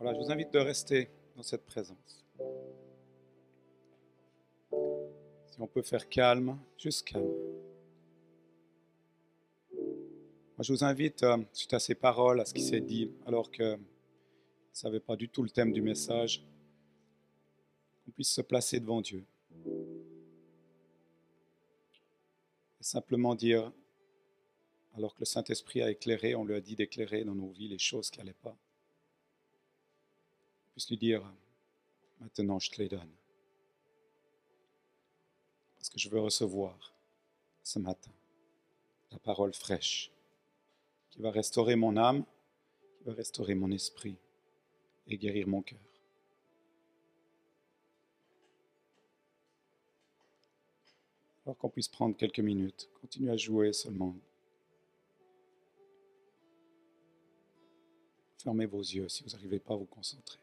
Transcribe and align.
Voilà, 0.00 0.18
je 0.18 0.24
vous 0.24 0.32
invite 0.32 0.50
de 0.50 0.58
rester 0.58 1.10
dans 1.36 1.42
cette 1.42 1.66
présence. 1.66 2.24
Si 5.50 5.60
on 5.60 5.66
peut 5.66 5.82
faire 5.82 6.08
calme, 6.08 6.58
juste 6.78 7.06
calme. 7.06 7.28
Moi, 9.70 10.62
je 10.62 10.72
vous 10.72 10.84
invite, 10.84 11.22
euh, 11.22 11.36
suite 11.52 11.74
à 11.74 11.78
ces 11.78 11.94
paroles, 11.94 12.40
à 12.40 12.46
ce 12.46 12.54
qui 12.54 12.62
s'est 12.62 12.80
dit, 12.80 13.10
alors 13.26 13.50
que 13.50 13.74
ne 13.74 13.78
savez 14.72 15.00
pas 15.00 15.16
du 15.16 15.28
tout 15.28 15.42
le 15.42 15.50
thème 15.50 15.70
du 15.70 15.82
message, 15.82 16.46
qu'on 18.02 18.10
puisse 18.12 18.32
se 18.32 18.40
placer 18.40 18.80
devant 18.80 19.02
Dieu. 19.02 19.26
Et 22.80 22.84
simplement 22.84 23.34
dire, 23.34 23.70
alors 24.94 25.12
que 25.14 25.20
le 25.20 25.26
Saint-Esprit 25.26 25.82
a 25.82 25.90
éclairé, 25.90 26.34
on 26.34 26.46
lui 26.46 26.54
a 26.54 26.62
dit 26.62 26.74
d'éclairer 26.74 27.22
dans 27.22 27.34
nos 27.34 27.50
vies 27.50 27.68
les 27.68 27.78
choses 27.78 28.08
qui 28.08 28.18
n'allaient 28.18 28.32
pas, 28.32 28.56
puisse 30.80 30.88
lui 30.88 30.96
dire, 30.96 31.22
maintenant 32.20 32.58
je 32.58 32.70
te 32.70 32.80
les 32.80 32.88
donne. 32.88 33.12
Parce 35.76 35.90
que 35.90 35.98
je 35.98 36.08
veux 36.08 36.20
recevoir 36.20 36.94
ce 37.62 37.78
matin 37.78 38.12
la 39.10 39.18
parole 39.18 39.52
fraîche 39.52 40.10
qui 41.10 41.20
va 41.20 41.30
restaurer 41.30 41.76
mon 41.76 41.98
âme, 41.98 42.24
qui 42.96 43.04
va 43.04 43.12
restaurer 43.12 43.54
mon 43.54 43.70
esprit 43.72 44.16
et 45.06 45.18
guérir 45.18 45.48
mon 45.48 45.60
cœur. 45.60 45.78
Alors 51.44 51.58
qu'on 51.58 51.68
puisse 51.68 51.88
prendre 51.88 52.16
quelques 52.16 52.40
minutes, 52.40 52.88
continuer 53.02 53.32
à 53.32 53.36
jouer 53.36 53.74
seulement. 53.74 54.16
Fermez 58.38 58.64
vos 58.64 58.80
yeux 58.80 59.10
si 59.10 59.22
vous 59.24 59.30
n'arrivez 59.30 59.58
pas 59.58 59.74
à 59.74 59.76
vous 59.76 59.84
concentrer. 59.84 60.40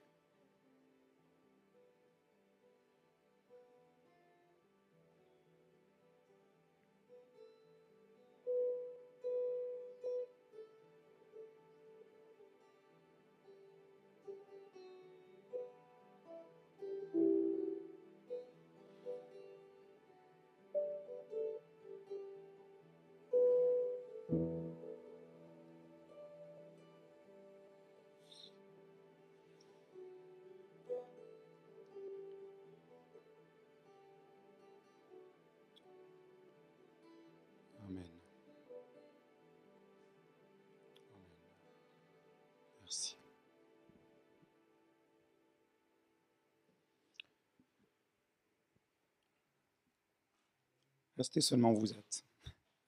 Restez 51.18 51.42
seulement 51.42 51.72
où 51.72 51.80
vous 51.80 51.94
êtes. 51.94 52.24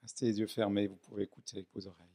Restez 0.04 0.28
les 0.28 0.40
yeux 0.40 0.48
fermés, 0.48 0.88
vous 0.88 0.98
pouvez 0.98 1.24
écouter 1.24 1.58
avec 1.58 1.68
vos 1.74 1.88
oreilles. 1.88 2.08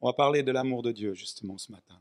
On 0.00 0.06
va 0.06 0.12
parler 0.12 0.42
de 0.42 0.52
l'amour 0.52 0.82
de 0.82 0.92
Dieu 0.92 1.14
justement 1.14 1.58
ce 1.58 1.72
matin. 1.72 2.00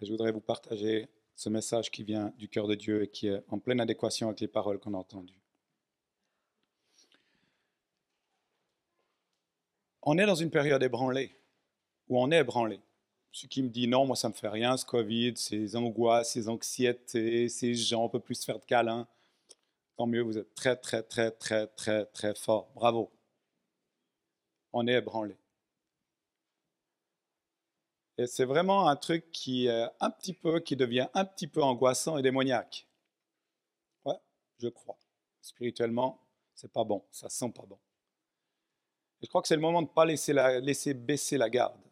Et 0.00 0.06
je 0.06 0.10
voudrais 0.10 0.32
vous 0.32 0.40
partager 0.40 1.08
ce 1.34 1.48
message 1.48 1.90
qui 1.90 2.02
vient 2.02 2.32
du 2.36 2.48
cœur 2.48 2.66
de 2.66 2.74
Dieu 2.74 3.02
et 3.02 3.08
qui 3.08 3.28
est 3.28 3.42
en 3.48 3.58
pleine 3.58 3.80
adéquation 3.80 4.28
avec 4.28 4.40
les 4.40 4.48
paroles 4.48 4.78
qu'on 4.78 4.94
a 4.94 4.98
entendues. 4.98 5.40
On 10.02 10.18
est 10.18 10.26
dans 10.26 10.34
une 10.34 10.50
période 10.50 10.82
ébranlée, 10.82 11.34
où 12.08 12.20
on 12.20 12.30
est 12.30 12.38
ébranlé. 12.40 12.80
Ce 13.34 13.48
qui 13.48 13.64
me 13.64 13.68
dit 13.68 13.88
non, 13.88 14.06
moi 14.06 14.14
ça 14.14 14.28
me 14.28 14.32
fait 14.32 14.48
rien, 14.48 14.76
ce 14.76 14.86
Covid, 14.86 15.36
ces 15.36 15.74
angoisses, 15.74 16.34
ces 16.34 16.48
anxiétés, 16.48 17.48
ces 17.48 17.74
gens, 17.74 18.04
on 18.04 18.08
peut 18.08 18.20
plus 18.20 18.36
se 18.36 18.44
faire 18.44 18.60
de 18.60 18.64
câlins. 18.64 19.08
Tant 19.96 20.06
mieux, 20.06 20.20
vous 20.22 20.38
êtes 20.38 20.54
très, 20.54 20.76
très, 20.76 21.02
très, 21.02 21.32
très, 21.32 21.66
très, 21.66 22.06
très 22.06 22.34
fort. 22.36 22.70
Bravo. 22.76 23.10
On 24.72 24.86
est 24.86 24.92
ébranlé. 24.92 25.36
Et 28.18 28.28
c'est 28.28 28.44
vraiment 28.44 28.88
un 28.88 28.94
truc 28.94 29.32
qui 29.32 29.66
est 29.66 29.88
un 29.98 30.10
petit 30.10 30.32
peu, 30.32 30.60
qui 30.60 30.76
devient 30.76 31.08
un 31.14 31.24
petit 31.24 31.48
peu 31.48 31.60
angoissant 31.60 32.16
et 32.16 32.22
démoniaque. 32.22 32.86
Ouais, 34.04 34.18
je 34.60 34.68
crois. 34.68 34.96
Spirituellement, 35.42 36.20
c'est 36.54 36.72
pas 36.72 36.84
bon, 36.84 37.04
ça 37.10 37.28
sent 37.28 37.50
pas 37.50 37.66
bon. 37.66 37.80
Je 39.20 39.26
crois 39.26 39.42
que 39.42 39.48
c'est 39.48 39.56
le 39.56 39.60
moment 39.60 39.82
de 39.82 39.88
ne 39.88 39.92
pas 39.92 40.04
laisser, 40.04 40.32
la, 40.32 40.60
laisser 40.60 40.94
baisser 40.94 41.36
la 41.36 41.50
garde. 41.50 41.83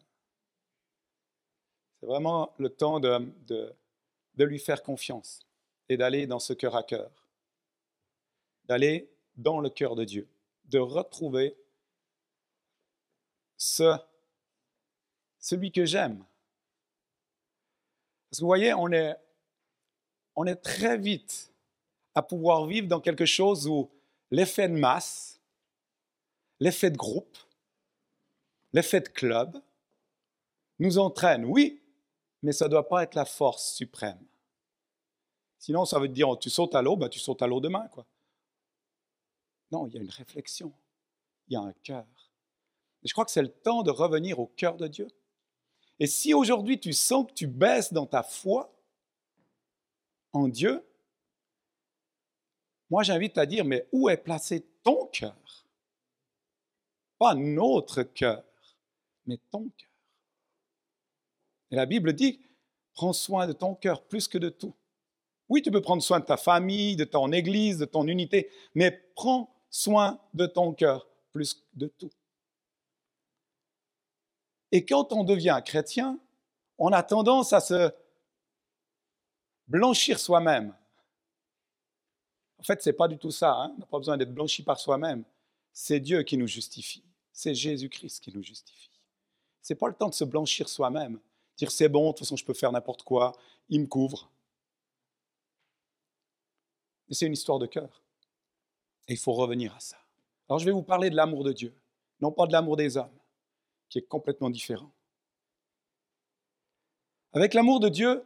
C'est 2.03 2.07
vraiment 2.07 2.53
le 2.57 2.67
temps 2.67 2.99
de, 2.99 3.31
de, 3.47 4.43
lui 4.43 4.59
faire 4.59 4.83
confiance 4.83 5.39
et 5.87 5.95
d'aller 5.95 6.27
dans 6.27 6.39
ce 6.39 6.51
cœur 6.51 6.75
à 6.75 6.83
cœur, 6.83 7.09
d'aller 8.65 9.09
dans 9.37 9.61
le 9.61 9.69
cœur 9.69 9.95
de 9.95 10.03
Dieu, 10.03 10.27
de 10.65 10.79
retrouver 10.79 11.55
ce 13.55 13.95
celui 15.39 15.71
que 15.71 15.85
j'aime. 15.85 16.25
Parce 18.29 18.39
que 18.39 18.41
vous 18.41 18.47
voyez, 18.47 18.73
on 18.73 18.91
est, 18.91 19.15
on 20.35 20.45
est 20.45 20.57
très 20.57 20.97
vite 20.97 21.53
à 22.15 22.21
pouvoir 22.21 22.65
vivre 22.65 22.89
dans 22.89 22.99
quelque 22.99 23.25
chose 23.25 23.65
où 23.65 23.89
l'effet 24.29 24.67
de 24.67 24.75
masse, 24.75 25.39
l'effet 26.59 26.91
de 26.91 26.97
groupe, 26.97 27.37
l'effet 28.73 28.99
de 28.99 29.07
club 29.07 29.57
nous 30.79 30.97
entraîne, 30.97 31.45
oui, 31.45 31.79
mais 32.43 32.51
ça 32.51 32.65
ne 32.65 32.71
doit 32.71 32.87
pas 32.87 33.03
être 33.03 33.15
la 33.15 33.25
force 33.25 33.73
suprême. 33.73 34.23
Sinon, 35.57 35.85
ça 35.85 35.97
veut 35.97 36.09
dire, 36.09 36.37
tu 36.37 36.49
sautes 36.49 36.75
à 36.75 36.81
l'eau, 36.81 36.97
ben, 36.97 37.07
tu 37.07 37.19
sautes 37.19 37.41
à 37.41 37.47
l'eau 37.47 37.61
demain. 37.61 37.87
Quoi. 37.87 38.05
Non, 39.71 39.87
il 39.87 39.93
y 39.93 39.97
a 39.97 40.01
une 40.01 40.09
réflexion, 40.09 40.73
il 41.47 41.53
y 41.53 41.55
a 41.55 41.61
un 41.61 41.73
cœur. 41.83 42.05
Je 43.01 43.11
crois 43.13 43.23
que 43.25 43.31
c'est 43.31 43.41
le 43.41 43.51
temps 43.51 43.81
de 43.81 43.91
revenir 43.91 44.39
au 44.39 44.47
cœur 44.47 44.75
de 44.75 44.87
Dieu. 44.87 45.07
Et 45.99 46.07
si 46.07 46.33
aujourd'hui 46.33 46.79
tu 46.79 46.91
sens 46.91 47.25
que 47.27 47.33
tu 47.33 47.47
baisses 47.47 47.93
dans 47.93 48.05
ta 48.05 48.23
foi 48.23 48.73
en 50.33 50.49
Dieu, 50.49 50.85
moi 52.89 53.03
j'invite 53.03 53.37
à 53.37 53.45
dire, 53.45 53.63
mais 53.63 53.87
où 53.93 54.09
est 54.09 54.17
placé 54.17 54.65
ton 54.83 55.07
cœur? 55.07 55.65
Pas 57.17 57.35
notre 57.35 58.03
cœur, 58.03 58.43
mais 59.25 59.39
ton 59.49 59.69
cœur. 59.77 59.92
Et 61.73 61.75
la 61.75 61.87
Bible 61.87 62.13
dit, 62.13 62.39
prends 62.93 63.13
soin 63.13 63.47
de 63.47 63.51
ton 63.51 63.73
cœur 63.73 64.03
plus 64.03 64.27
que 64.27 64.37
de 64.37 64.49
tout. 64.49 64.75
Oui, 65.49 65.63
tu 65.63 65.71
peux 65.71 65.81
prendre 65.81 66.03
soin 66.03 66.19
de 66.19 66.25
ta 66.25 66.37
famille, 66.37 66.95
de 66.95 67.03
ton 67.03 67.31
église, 67.31 67.79
de 67.79 67.85
ton 67.85 68.07
unité, 68.07 68.51
mais 68.75 68.91
prends 69.15 69.51
soin 69.71 70.21
de 70.35 70.45
ton 70.45 70.73
cœur 70.73 71.07
plus 71.31 71.55
que 71.55 71.61
de 71.73 71.87
tout. 71.87 72.11
Et 74.71 74.85
quand 74.85 75.13
on 75.13 75.23
devient 75.23 75.59
chrétien, 75.65 76.19
on 76.77 76.89
a 76.89 77.01
tendance 77.01 77.53
à 77.53 77.59
se 77.59 77.91
blanchir 79.67 80.19
soi-même. 80.19 80.75
En 82.59 82.63
fait, 82.63 82.83
ce 82.83 82.89
n'est 82.89 82.93
pas 82.95 83.07
du 83.07 83.17
tout 83.17 83.31
ça. 83.31 83.51
Hein. 83.51 83.73
On 83.75 83.79
n'a 83.79 83.85
pas 83.87 83.97
besoin 83.97 84.15
d'être 84.15 84.33
blanchi 84.33 84.61
par 84.61 84.79
soi-même. 84.79 85.23
C'est 85.71 85.99
Dieu 85.99 86.21
qui 86.21 86.37
nous 86.37 86.47
justifie. 86.47 87.03
C'est 87.31 87.55
Jésus-Christ 87.55 88.23
qui 88.23 88.31
nous 88.31 88.43
justifie. 88.43 88.91
Ce 89.63 89.73
n'est 89.73 89.77
pas 89.77 89.87
le 89.87 89.95
temps 89.95 90.09
de 90.09 90.13
se 90.13 90.23
blanchir 90.23 90.69
soi-même. 90.69 91.19
Dire 91.57 91.71
c'est 91.71 91.89
bon, 91.89 92.07
de 92.07 92.11
toute 92.11 92.19
façon 92.19 92.35
je 92.35 92.45
peux 92.45 92.53
faire 92.53 92.71
n'importe 92.71 93.03
quoi, 93.03 93.33
il 93.69 93.81
me 93.81 93.87
couvre. 93.87 94.31
Mais 97.07 97.15
c'est 97.15 97.25
une 97.25 97.33
histoire 97.33 97.59
de 97.59 97.67
cœur. 97.67 98.01
Et 99.07 99.13
il 99.13 99.19
faut 99.19 99.33
revenir 99.33 99.75
à 99.75 99.79
ça. 99.79 99.97
Alors 100.49 100.59
je 100.59 100.65
vais 100.65 100.71
vous 100.71 100.83
parler 100.83 101.09
de 101.09 101.15
l'amour 101.15 101.43
de 101.43 101.53
Dieu, 101.53 101.73
non 102.21 102.31
pas 102.31 102.47
de 102.47 102.53
l'amour 102.53 102.77
des 102.77 102.97
hommes 102.97 103.17
qui 103.89 103.99
est 103.99 104.07
complètement 104.07 104.49
différent. 104.49 104.91
Avec 107.33 107.53
l'amour 107.53 107.79
de 107.79 107.89
Dieu, 107.89 108.23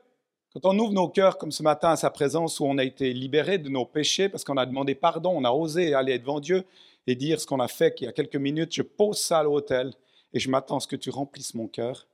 quand 0.53 0.65
on 0.65 0.80
ouvre 0.80 0.94
nos 0.94 1.09
cœurs 1.09 1.38
comme 1.38 1.51
ce 1.51 1.63
matin 1.63 1.91
à 1.91 1.95
sa 1.95 2.09
présence, 2.09 2.59
où 2.59 2.65
on 2.65 2.77
a 2.77 2.83
été 2.83 3.13
libéré 3.13 3.57
de 3.57 3.69
nos 3.69 3.85
péchés 3.85 4.30
parce 4.30 4.44
qu'on 4.44 4.57
a 4.57 4.65
demandé 4.65 4.95
pardon, 4.95 5.31
on 5.35 5.44
a 5.44 5.51
osé 5.51 5.94
aller 5.94 6.18
devant 6.19 6.39
Dieu 6.39 6.65
et 7.06 7.15
dire 7.15 7.39
ce 7.39 7.47
qu'on 7.47 7.59
a 7.59 7.68
fait 7.68 7.94
qu'il 7.94 8.06
y 8.06 8.09
a 8.09 8.13
quelques 8.13 8.35
minutes, 8.35 8.73
je 8.73 8.81
pose 8.81 9.19
ça 9.19 9.39
à 9.39 9.44
l'autel 9.44 9.94
et 10.33 10.39
je 10.39 10.50
m'attends 10.50 10.77
à 10.77 10.80
ce 10.80 10.88
que 10.88 10.95
tu 10.95 11.09
remplisses 11.09 11.53
mon 11.53 11.68
cœur. 11.68 12.07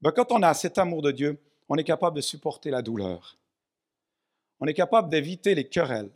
Ben, 0.00 0.12
quand 0.12 0.30
on 0.30 0.42
a 0.42 0.54
cet 0.54 0.78
amour 0.78 1.02
de 1.02 1.10
Dieu, 1.10 1.40
on 1.68 1.76
est 1.76 1.84
capable 1.84 2.16
de 2.16 2.20
supporter 2.20 2.70
la 2.70 2.82
douleur. 2.82 3.36
On 4.60 4.66
est 4.66 4.74
capable 4.74 5.08
d'éviter 5.08 5.54
les 5.54 5.68
querelles. 5.68 6.12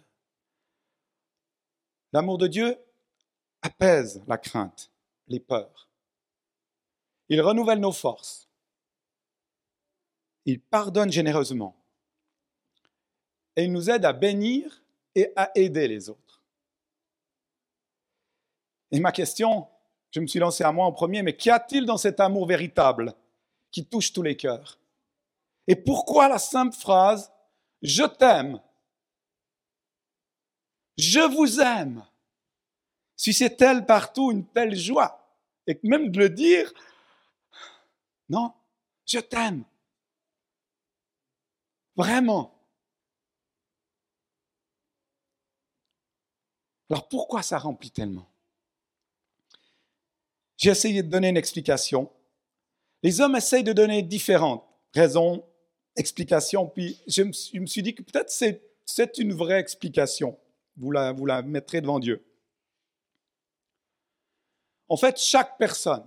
L'amour 2.12 2.38
de 2.38 2.46
Dieu 2.46 2.78
apaise 3.62 4.22
la 4.26 4.38
crainte, 4.38 4.90
les 5.28 5.40
peurs. 5.40 5.88
Il 7.28 7.40
renouvelle 7.40 7.80
nos 7.80 7.92
forces. 7.92 8.48
Il 10.44 10.60
pardonne 10.60 11.10
généreusement. 11.10 11.76
Et 13.56 13.64
il 13.64 13.72
nous 13.72 13.90
aide 13.90 14.04
à 14.04 14.12
bénir 14.12 14.82
et 15.14 15.32
à 15.36 15.50
aider 15.54 15.88
les 15.88 16.08
autres. 16.08 16.42
Et 18.90 19.00
ma 19.00 19.12
question, 19.12 19.68
je 20.10 20.20
me 20.20 20.26
suis 20.26 20.38
lancé 20.38 20.64
à 20.64 20.72
moi 20.72 20.86
en 20.86 20.92
premier, 20.92 21.22
mais 21.22 21.36
qu'y 21.36 21.50
a-t-il 21.50 21.86
dans 21.86 21.96
cet 21.96 22.20
amour 22.20 22.46
véritable? 22.46 23.14
Qui 23.72 23.84
touche 23.84 24.12
tous 24.12 24.22
les 24.22 24.36
cœurs 24.36 24.78
Et 25.66 25.74
pourquoi 25.74 26.28
la 26.28 26.38
simple 26.38 26.76
phrase⁇ 26.76 27.28
Je 27.82 28.04
t'aime⁇ 28.04 28.54
Je 30.96 31.20
vous 31.20 31.60
aime 31.60 32.04
suscite-t-elle 33.22 33.86
partout 33.86 34.32
une 34.32 34.46
telle 34.48 34.74
joie 34.74 35.36
Et 35.68 35.78
même 35.84 36.10
de 36.10 36.18
le 36.18 36.28
dire, 36.28 36.72
non, 38.28 38.52
je 39.06 39.20
t'aime. 39.20 39.64
Vraiment. 41.94 42.52
Alors 46.90 47.08
pourquoi 47.08 47.42
ça 47.42 47.58
remplit 47.58 47.90
tellement? 47.90 48.28
J'ai 50.56 50.70
essayé 50.70 51.02
de 51.02 51.08
donner 51.08 51.28
une 51.28 51.36
explication. 51.36 52.10
Les 53.02 53.20
hommes 53.20 53.36
essayent 53.36 53.64
de 53.64 53.72
donner 53.72 54.02
différentes 54.02 54.64
raisons, 54.94 55.44
explications, 55.96 56.68
puis 56.68 57.00
je 57.06 57.22
me 57.22 57.66
suis 57.66 57.82
dit 57.82 57.94
que 57.94 58.02
peut-être 58.02 58.30
c'est 58.30 59.18
une 59.18 59.32
vraie 59.32 59.58
explication. 59.58 60.38
Vous 60.76 60.90
la, 60.90 61.42
mettrez 61.42 61.80
devant 61.80 61.98
Dieu. 61.98 62.24
En 64.88 64.96
fait, 64.96 65.18
chaque 65.18 65.58
personne, 65.58 66.06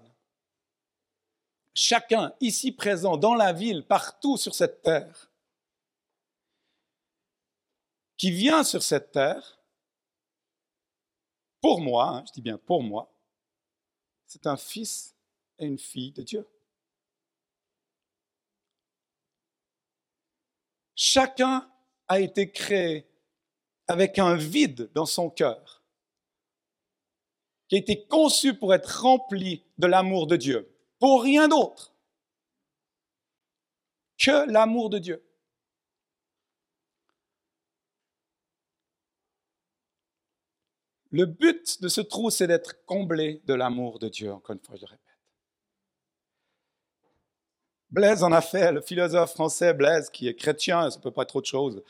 chacun 1.73 2.33
ici 2.39 2.71
présent, 2.71 3.17
dans 3.17 3.35
la 3.35 3.51
ville, 3.53 3.85
partout 3.85 4.37
sur 4.37 4.55
cette 4.55 4.81
terre, 4.81 5.31
qui 8.17 8.31
vient 8.31 8.63
sur 8.63 8.81
cette 8.81 9.11
terre, 9.11 9.59
pour 11.61 11.81
moi, 11.81 12.17
hein, 12.17 12.23
je 12.27 12.33
dis 12.33 12.41
bien 12.41 12.57
pour 12.57 12.81
moi, 12.83 13.11
c'est 14.25 14.47
un 14.47 14.57
fils 14.57 15.15
et 15.59 15.65
une 15.65 15.79
fille 15.79 16.11
de 16.11 16.21
Dieu. 16.21 16.47
Chacun 20.95 21.69
a 22.07 22.19
été 22.19 22.51
créé 22.51 23.07
avec 23.87 24.17
un 24.17 24.35
vide 24.35 24.89
dans 24.93 25.05
son 25.05 25.29
cœur, 25.29 25.83
qui 27.67 27.75
a 27.75 27.79
été 27.79 28.05
conçu 28.07 28.53
pour 28.53 28.73
être 28.73 29.01
rempli 29.01 29.63
de 29.77 29.87
l'amour 29.87 30.27
de 30.27 30.37
Dieu, 30.37 30.71
pour 30.99 31.23
rien 31.23 31.47
d'autre 31.47 31.93
que 34.17 34.49
l'amour 34.49 34.89
de 34.89 34.99
Dieu. 34.99 35.23
Le 41.11 41.25
but 41.25 41.81
de 41.81 41.87
ce 41.87 42.01
trou, 42.01 42.29
c'est 42.29 42.47
d'être 42.47 42.85
comblé 42.85 43.41
de 43.45 43.53
l'amour 43.53 43.99
de 43.99 44.09
Dieu, 44.09 44.33
encore 44.33 44.55
une 44.55 44.61
fois, 44.61 44.75
je 44.75 44.85
répète. 44.85 45.04
Blaise 47.91 48.23
en 48.23 48.31
a 48.31 48.41
fait, 48.41 48.71
le 48.71 48.81
philosophe 48.81 49.31
français 49.31 49.73
Blaise, 49.73 50.09
qui 50.09 50.27
est 50.27 50.35
chrétien, 50.35 50.89
ça 50.89 50.97
ne 50.97 51.03
peut 51.03 51.11
pas 51.11 51.23
être 51.23 51.35
autre 51.35 51.47
chose. 51.47 51.83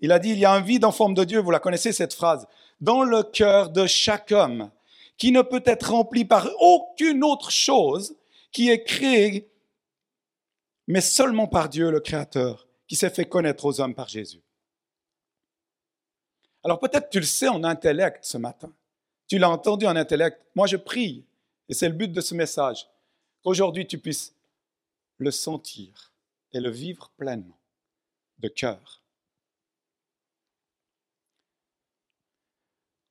Il 0.00 0.10
a 0.12 0.18
dit, 0.18 0.30
il 0.30 0.38
y 0.38 0.44
a 0.44 0.52
un 0.52 0.60
vide 0.60 0.84
en 0.84 0.92
forme 0.92 1.14
de 1.14 1.24
Dieu, 1.24 1.38
vous 1.38 1.50
la 1.50 1.60
connaissez 1.60 1.92
cette 1.92 2.14
phrase, 2.14 2.46
dans 2.80 3.04
le 3.04 3.22
cœur 3.22 3.70
de 3.70 3.86
chaque 3.86 4.32
homme, 4.32 4.70
qui 5.16 5.30
ne 5.30 5.42
peut 5.42 5.62
être 5.64 5.92
rempli 5.92 6.24
par 6.24 6.48
aucune 6.60 7.22
autre 7.22 7.50
chose 7.50 8.16
qui 8.50 8.70
est 8.70 8.82
créée, 8.82 9.48
mais 10.88 11.00
seulement 11.00 11.46
par 11.46 11.68
Dieu, 11.68 11.90
le 11.90 12.00
Créateur, 12.00 12.66
qui 12.88 12.96
s'est 12.96 13.10
fait 13.10 13.26
connaître 13.26 13.64
aux 13.64 13.80
hommes 13.80 13.94
par 13.94 14.08
Jésus. 14.08 14.42
Alors 16.64 16.78
peut-être 16.78 17.10
tu 17.10 17.18
le 17.18 17.26
sais 17.26 17.48
en 17.48 17.64
intellect 17.64 18.24
ce 18.24 18.38
matin. 18.38 18.72
Tu 19.28 19.38
l'as 19.38 19.50
entendu 19.50 19.86
en 19.86 19.96
intellect. 19.96 20.40
Moi, 20.54 20.66
je 20.66 20.76
prie, 20.76 21.24
et 21.68 21.74
c'est 21.74 21.88
le 21.88 21.94
but 21.94 22.12
de 22.12 22.20
ce 22.20 22.34
message, 22.34 22.88
qu'aujourd'hui 23.42 23.86
tu 23.86 23.98
puisses 23.98 24.34
le 25.22 25.30
sentir 25.30 26.12
et 26.52 26.60
le 26.60 26.70
vivre 26.70 27.10
pleinement, 27.16 27.58
de 28.38 28.48
cœur. 28.48 29.02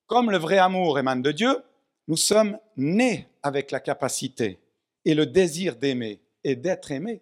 Comme 0.05 0.29
le 0.29 0.37
vrai 0.37 0.57
amour 0.57 0.99
émane 0.99 1.21
de 1.21 1.31
Dieu, 1.31 1.63
nous 2.07 2.17
sommes 2.17 2.59
nés 2.75 3.27
avec 3.41 3.71
la 3.71 3.79
capacité 3.79 4.59
et 5.05 5.13
le 5.13 5.25
désir 5.25 5.77
d'aimer 5.77 6.21
et 6.43 6.55
d'être 6.55 6.91
aimés. 6.91 7.21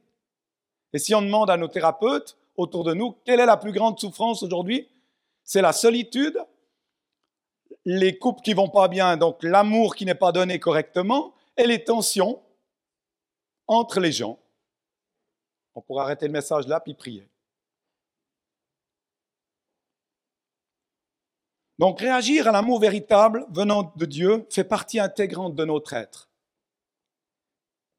Et 0.93 0.99
si 0.99 1.13
on 1.13 1.21
demande 1.21 1.49
à 1.49 1.57
nos 1.57 1.67
thérapeutes 1.67 2.37
autour 2.57 2.83
de 2.83 2.93
nous 2.93 3.15
quelle 3.25 3.39
est 3.39 3.45
la 3.45 3.57
plus 3.57 3.71
grande 3.71 3.99
souffrance 3.99 4.41
aujourd'hui, 4.43 4.89
c'est 5.43 5.61
la 5.61 5.71
solitude, 5.71 6.37
les 7.85 8.17
couples 8.17 8.41
qui 8.41 8.53
vont 8.53 8.69
pas 8.69 8.87
bien, 8.87 9.17
donc 9.17 9.43
l'amour 9.43 9.95
qui 9.95 10.05
n'est 10.05 10.15
pas 10.15 10.31
donné 10.31 10.59
correctement, 10.59 11.33
et 11.57 11.67
les 11.67 11.83
tensions 11.83 12.41
entre 13.67 13.99
les 13.99 14.11
gens. 14.11 14.39
On 15.87 15.97
arrêter 15.97 16.27
le 16.27 16.33
message 16.33 16.67
là 16.67 16.79
puis 16.79 16.93
prier. 16.93 17.27
Donc 21.77 22.01
réagir 22.01 22.47
à 22.47 22.51
l'amour 22.51 22.79
véritable 22.79 23.45
venant 23.49 23.93
de 23.95 24.05
Dieu 24.05 24.45
fait 24.49 24.63
partie 24.63 24.99
intégrante 24.99 25.55
de 25.55 25.65
notre 25.65 25.93
être. 25.93 26.29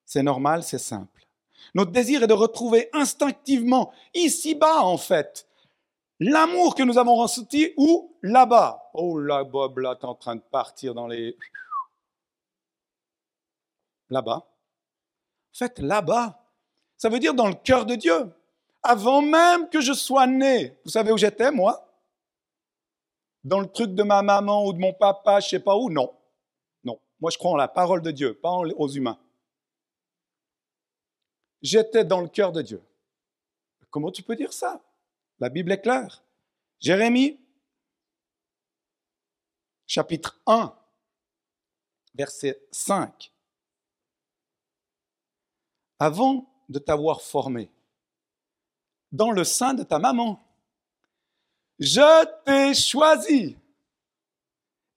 C'est 0.05 0.23
normal, 0.23 0.63
c'est 0.63 0.79
simple. 0.79 1.27
Notre 1.75 1.93
désir 1.93 2.23
est 2.23 2.27
de 2.27 2.35
retrouver 2.35 2.91
instinctivement, 2.93 3.93
ici-bas 4.13 4.83
en 4.83 4.99
fait, 4.99 5.47
L'amour 6.23 6.75
que 6.75 6.83
nous 6.83 6.99
avons 6.99 7.17
ressenti 7.17 7.73
où 7.79 8.15
Là-bas. 8.23 8.91
Oh 8.93 9.19
là, 9.19 9.43
Bob, 9.43 9.79
là, 9.79 9.97
tu 9.97 10.03
es 10.03 10.05
en 10.05 10.15
train 10.15 10.37
de 10.37 10.43
partir 10.43 10.95
dans 10.95 11.07
les... 11.07 11.35
Là-bas. 14.11 14.37
En 14.37 15.55
fait, 15.55 15.79
là-bas, 15.79 16.45
ça 17.01 17.09
veut 17.09 17.19
dire 17.19 17.33
dans 17.33 17.49
le 17.49 17.55
cœur 17.55 17.87
de 17.87 17.95
Dieu. 17.95 18.31
Avant 18.83 19.23
même 19.23 19.71
que 19.71 19.81
je 19.81 19.95
sois 19.95 20.27
né, 20.27 20.79
vous 20.85 20.91
savez 20.91 21.11
où 21.11 21.17
j'étais, 21.17 21.51
moi? 21.51 21.91
Dans 23.43 23.59
le 23.59 23.67
truc 23.67 23.95
de 23.95 24.03
ma 24.03 24.21
maman 24.21 24.67
ou 24.67 24.75
de 24.75 24.79
mon 24.79 24.93
papa, 24.93 25.41
je 25.41 25.47
ne 25.47 25.49
sais 25.49 25.61
pas 25.61 25.75
où? 25.77 25.89
Non. 25.89 26.15
Non. 26.85 27.01
Moi, 27.19 27.31
je 27.31 27.39
crois 27.39 27.53
en 27.53 27.57
la 27.57 27.69
parole 27.69 28.03
de 28.03 28.11
Dieu, 28.11 28.35
pas 28.35 28.53
aux 28.53 28.89
humains. 28.89 29.19
J'étais 31.63 32.05
dans 32.05 32.21
le 32.21 32.29
cœur 32.29 32.53
de 32.53 32.61
Dieu. 32.61 32.83
Comment 33.89 34.11
tu 34.11 34.23
peux 34.23 34.37
dire 34.37 34.53
ça? 34.53 34.83
La 35.39 35.49
Bible 35.49 35.73
est 35.73 35.81
claire. 35.81 36.23
Jérémie, 36.81 37.41
chapitre 39.87 40.39
1, 40.45 40.77
verset 42.15 42.63
5. 42.73 43.33
Avant 45.99 46.50
de 46.71 46.79
t'avoir 46.79 47.21
formé 47.21 47.69
dans 49.13 49.31
le 49.31 49.45
sein 49.45 49.75
de 49.75 49.83
ta 49.83 49.99
maman, 49.99 50.41
je 51.79 52.27
t'ai 52.45 52.75
choisi. 52.75 53.57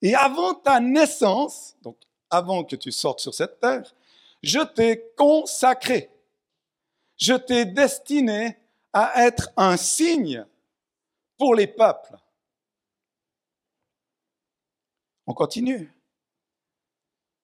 Et 0.02 0.14
avant 0.14 0.54
ta 0.54 0.80
naissance, 0.80 1.76
donc 1.82 1.96
avant 2.30 2.64
que 2.64 2.76
tu 2.76 2.92
sortes 2.92 3.20
sur 3.20 3.34
cette 3.34 3.60
terre, 3.60 3.94
je 4.42 4.60
t'ai 4.60 5.12
consacré. 5.16 6.10
Je 7.16 7.34
t'ai 7.34 7.64
destiné 7.64 8.58
à 8.92 9.24
être 9.26 9.50
un 9.56 9.76
signe 9.76 10.44
pour 11.38 11.54
les 11.54 11.66
peuples. 11.66 12.16
On 15.26 15.32
continue. 15.32 15.90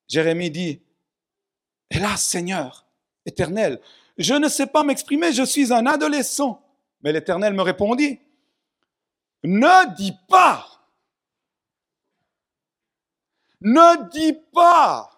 Jérémie 0.06 0.50
dit, 0.50 0.82
Hélas 1.88 2.22
Seigneur, 2.22 2.84
éternel, 3.24 3.80
je 4.20 4.34
ne 4.34 4.48
sais 4.48 4.66
pas 4.66 4.84
m'exprimer, 4.84 5.32
je 5.32 5.42
suis 5.42 5.72
un 5.72 5.86
adolescent. 5.86 6.62
Mais 7.02 7.10
l'Éternel 7.10 7.54
me 7.54 7.62
répondit, 7.62 8.20
ne 9.42 9.96
dis 9.96 10.12
pas, 10.28 10.66
ne 13.62 14.10
dis 14.10 14.34
pas. 14.52 15.10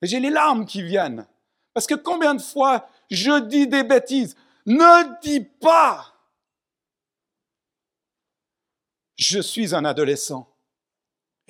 J'ai 0.00 0.18
les 0.18 0.30
larmes 0.30 0.64
qui 0.64 0.82
viennent. 0.82 1.26
Parce 1.74 1.86
que 1.86 1.94
combien 1.94 2.34
de 2.34 2.40
fois 2.40 2.88
je 3.10 3.40
dis 3.40 3.66
des 3.66 3.84
bêtises? 3.84 4.34
Ne 4.64 5.20
dis 5.20 5.40
pas, 5.40 6.14
je 9.16 9.40
suis 9.40 9.74
un 9.74 9.84
adolescent. 9.84 10.49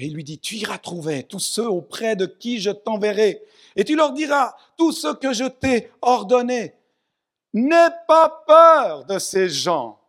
Et 0.01 0.07
il 0.07 0.15
lui 0.15 0.25
dit, 0.25 0.39
tu 0.39 0.57
iras 0.57 0.79
trouver 0.79 1.25
tous 1.25 1.41
ceux 1.41 1.69
auprès 1.69 2.17
de 2.17 2.25
qui 2.25 2.59
je 2.59 2.71
t'enverrai, 2.71 3.43
et 3.77 3.85
tu 3.85 3.95
leur 3.95 4.15
diras 4.15 4.57
tout 4.79 4.93
ce 4.93 5.13
que 5.13 5.35
je 5.35 5.45
t'ai 5.45 5.93
ordonné. 6.01 6.75
N'aie 7.53 7.91
pas 8.09 8.43
peur 8.47 9.05
de 9.05 9.19
ces 9.19 9.51
gens. 9.51 10.01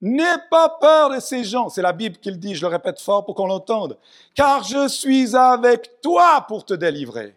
N'aie 0.00 0.38
pas 0.48 0.68
peur 0.68 1.10
de 1.10 1.18
ces 1.18 1.42
gens. 1.42 1.68
C'est 1.68 1.82
la 1.82 1.92
Bible 1.92 2.18
qui 2.18 2.30
le 2.30 2.36
dit, 2.36 2.54
je 2.54 2.60
le 2.60 2.68
répète 2.68 3.00
fort 3.00 3.24
pour 3.24 3.34
qu'on 3.34 3.48
l'entende. 3.48 3.98
Car 4.32 4.62
je 4.62 4.86
suis 4.86 5.34
avec 5.34 6.00
toi 6.00 6.44
pour 6.46 6.64
te 6.64 6.74
délivrer. 6.74 7.36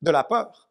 de 0.00 0.10
la 0.10 0.24
peur. 0.24 0.70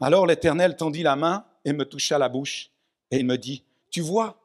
Alors 0.00 0.26
l'Éternel 0.26 0.76
tendit 0.76 1.02
la 1.02 1.16
main 1.16 1.44
et 1.64 1.72
me 1.72 1.84
toucha 1.84 2.16
la 2.16 2.28
bouche, 2.28 2.70
et 3.10 3.18
il 3.18 3.26
me 3.26 3.36
dit, 3.36 3.64
Tu 3.90 4.00
vois, 4.00 4.41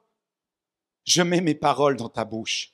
je 1.07 1.23
mets 1.23 1.41
mes 1.41 1.55
paroles 1.55 1.95
dans 1.95 2.09
ta 2.09 2.25
bouche. 2.25 2.73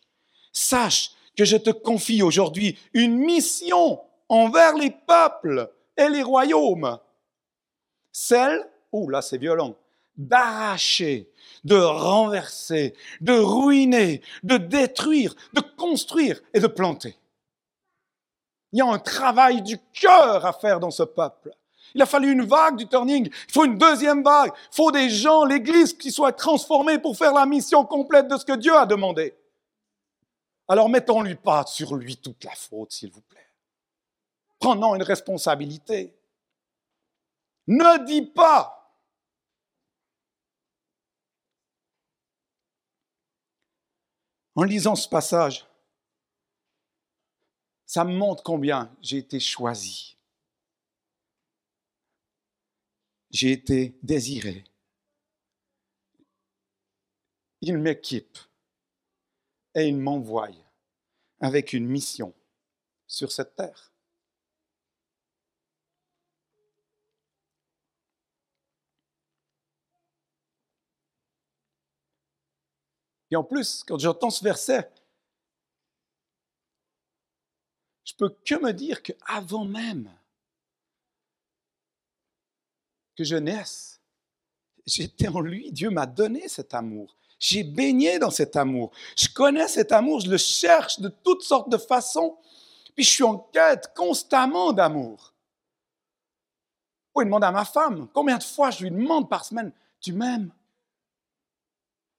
Sache 0.51 1.11
que 1.37 1.45
je 1.45 1.55
te 1.55 1.69
confie 1.69 2.21
aujourd'hui 2.21 2.77
une 2.93 3.17
mission 3.17 4.01
envers 4.27 4.75
les 4.75 4.91
peuples 4.91 5.71
et 5.95 6.09
les 6.09 6.23
royaumes. 6.23 6.99
Celle, 8.11 8.67
oh 8.91 9.09
là 9.09 9.21
c'est 9.21 9.37
violent, 9.37 9.77
d'arracher, 10.17 11.31
de 11.63 11.77
renverser, 11.77 12.95
de 13.21 13.33
ruiner, 13.33 14.21
de 14.43 14.57
détruire, 14.57 15.35
de 15.53 15.61
construire 15.61 16.41
et 16.53 16.59
de 16.59 16.67
planter. 16.67 17.15
Il 18.71 18.79
y 18.79 18.81
a 18.81 18.87
un 18.87 18.99
travail 18.99 19.61
du 19.61 19.77
cœur 19.93 20.45
à 20.45 20.53
faire 20.53 20.79
dans 20.79 20.91
ce 20.91 21.03
peuple. 21.03 21.51
Il 21.93 22.01
a 22.01 22.05
fallu 22.05 22.31
une 22.31 22.45
vague 22.45 22.75
du 22.75 22.87
turning. 22.87 23.27
Il 23.27 23.51
faut 23.51 23.65
une 23.65 23.77
deuxième 23.77 24.23
vague. 24.23 24.51
Il 24.71 24.75
faut 24.75 24.91
des 24.91 25.09
gens, 25.09 25.45
l'Église, 25.45 25.93
qui 25.93 26.11
soient 26.11 26.33
transformés 26.33 26.97
pour 26.97 27.15
faire 27.17 27.33
la 27.33 27.45
mission 27.45 27.85
complète 27.85 28.27
de 28.27 28.37
ce 28.37 28.45
que 28.45 28.55
Dieu 28.55 28.75
a 28.75 28.85
demandé. 28.85 29.35
Alors 30.67 30.89
mettons-lui 30.89 31.35
pas 31.35 31.65
sur 31.65 31.95
lui 31.95 32.17
toute 32.17 32.43
la 32.43 32.55
faute, 32.55 32.91
s'il 32.91 33.11
vous 33.11 33.21
plaît. 33.21 33.47
Prenons 34.59 34.95
une 34.95 35.03
responsabilité. 35.03 36.15
Ne 37.67 38.05
dis 38.05 38.23
pas. 38.23 38.79
En 44.55 44.63
lisant 44.63 44.95
ce 44.95 45.09
passage, 45.09 45.65
ça 47.85 48.03
me 48.03 48.13
montre 48.13 48.43
combien 48.43 48.95
j'ai 49.01 49.17
été 49.17 49.39
choisi. 49.39 50.15
J'ai 53.33 53.51
été 53.51 53.97
désiré. 54.03 54.63
Il 57.61 57.79
m'équipe 57.79 58.37
et 59.73 59.87
il 59.87 59.97
m'envoie 59.97 60.49
avec 61.39 61.73
une 61.73 61.87
mission 61.87 62.35
sur 63.07 63.31
cette 63.31 63.55
terre. 63.55 63.91
Et 73.31 73.35
en 73.35 73.43
plus, 73.43 73.83
quand 73.83 73.97
j'entends 73.97 74.29
ce 74.29 74.43
verset, 74.43 74.91
je 78.03 78.13
peux 78.13 78.29
que 78.29 78.61
me 78.61 78.71
dire 78.73 79.01
qu'avant 79.01 79.65
même 79.65 80.15
que 83.15 83.23
je 83.23 83.35
naisse, 83.35 84.01
j'étais 84.85 85.27
en 85.27 85.39
lui, 85.39 85.71
Dieu 85.71 85.89
m'a 85.89 86.05
donné 86.05 86.47
cet 86.47 86.73
amour. 86.73 87.15
J'ai 87.39 87.63
baigné 87.63 88.19
dans 88.19 88.29
cet 88.29 88.55
amour. 88.55 88.91
Je 89.17 89.27
connais 89.27 89.67
cet 89.67 89.91
amour, 89.91 90.21
je 90.21 90.29
le 90.29 90.37
cherche 90.37 90.99
de 90.99 91.09
toutes 91.09 91.43
sortes 91.43 91.69
de 91.69 91.77
façons. 91.77 92.37
Puis 92.95 93.03
je 93.03 93.09
suis 93.09 93.23
en 93.23 93.37
quête 93.37 93.93
constamment 93.95 94.71
d'amour. 94.71 95.33
Oui, 97.15 97.25
demande 97.25 97.43
à 97.43 97.51
ma 97.51 97.65
femme. 97.65 98.07
Combien 98.13 98.37
de 98.37 98.43
fois 98.43 98.71
je 98.71 98.83
lui 98.83 98.91
demande 98.91 99.29
par 99.29 99.45
semaine, 99.45 99.71
tu 99.99 100.13
m'aimes? 100.13 100.51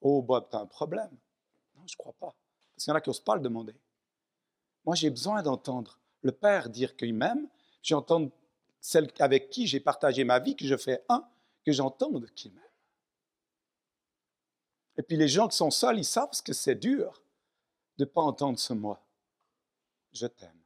Oh, 0.00 0.20
Bob, 0.22 0.48
tu 0.50 0.56
as 0.56 0.60
un 0.60 0.66
problème. 0.66 1.10
Non, 1.74 1.82
je 1.86 1.94
ne 1.94 1.96
crois 1.96 2.12
pas. 2.12 2.34
Parce 2.74 2.84
qu'il 2.84 2.90
y 2.90 2.92
en 2.92 2.96
a 2.96 3.00
qui 3.00 3.08
n'osent 3.08 3.24
pas 3.24 3.36
le 3.36 3.40
demander. 3.40 3.74
Moi, 4.84 4.94
j'ai 4.94 5.10
besoin 5.10 5.42
d'entendre 5.42 5.98
le 6.22 6.32
Père 6.32 6.68
dire 6.68 6.96
qu'il 6.96 7.14
m'aime. 7.14 7.48
J'entends 7.82 8.30
celle 8.84 9.10
avec 9.18 9.48
qui 9.48 9.66
j'ai 9.66 9.80
partagé 9.80 10.24
ma 10.24 10.38
vie, 10.38 10.54
que 10.54 10.66
je 10.66 10.76
fais 10.76 11.02
un, 11.08 11.26
que 11.64 11.72
j'entende 11.72 12.30
qu'il 12.32 12.52
m'aime. 12.52 12.62
Et 14.98 15.02
puis 15.02 15.16
les 15.16 15.26
gens 15.26 15.48
qui 15.48 15.56
sont 15.56 15.70
seuls, 15.70 15.98
ils 15.98 16.04
savent 16.04 16.42
que 16.44 16.52
c'est 16.52 16.74
dur 16.74 17.22
de 17.96 18.04
ne 18.04 18.10
pas 18.10 18.20
entendre 18.20 18.58
ce 18.58 18.74
mot. 18.74 18.98
Je 20.12 20.26
t'aime. 20.26 20.60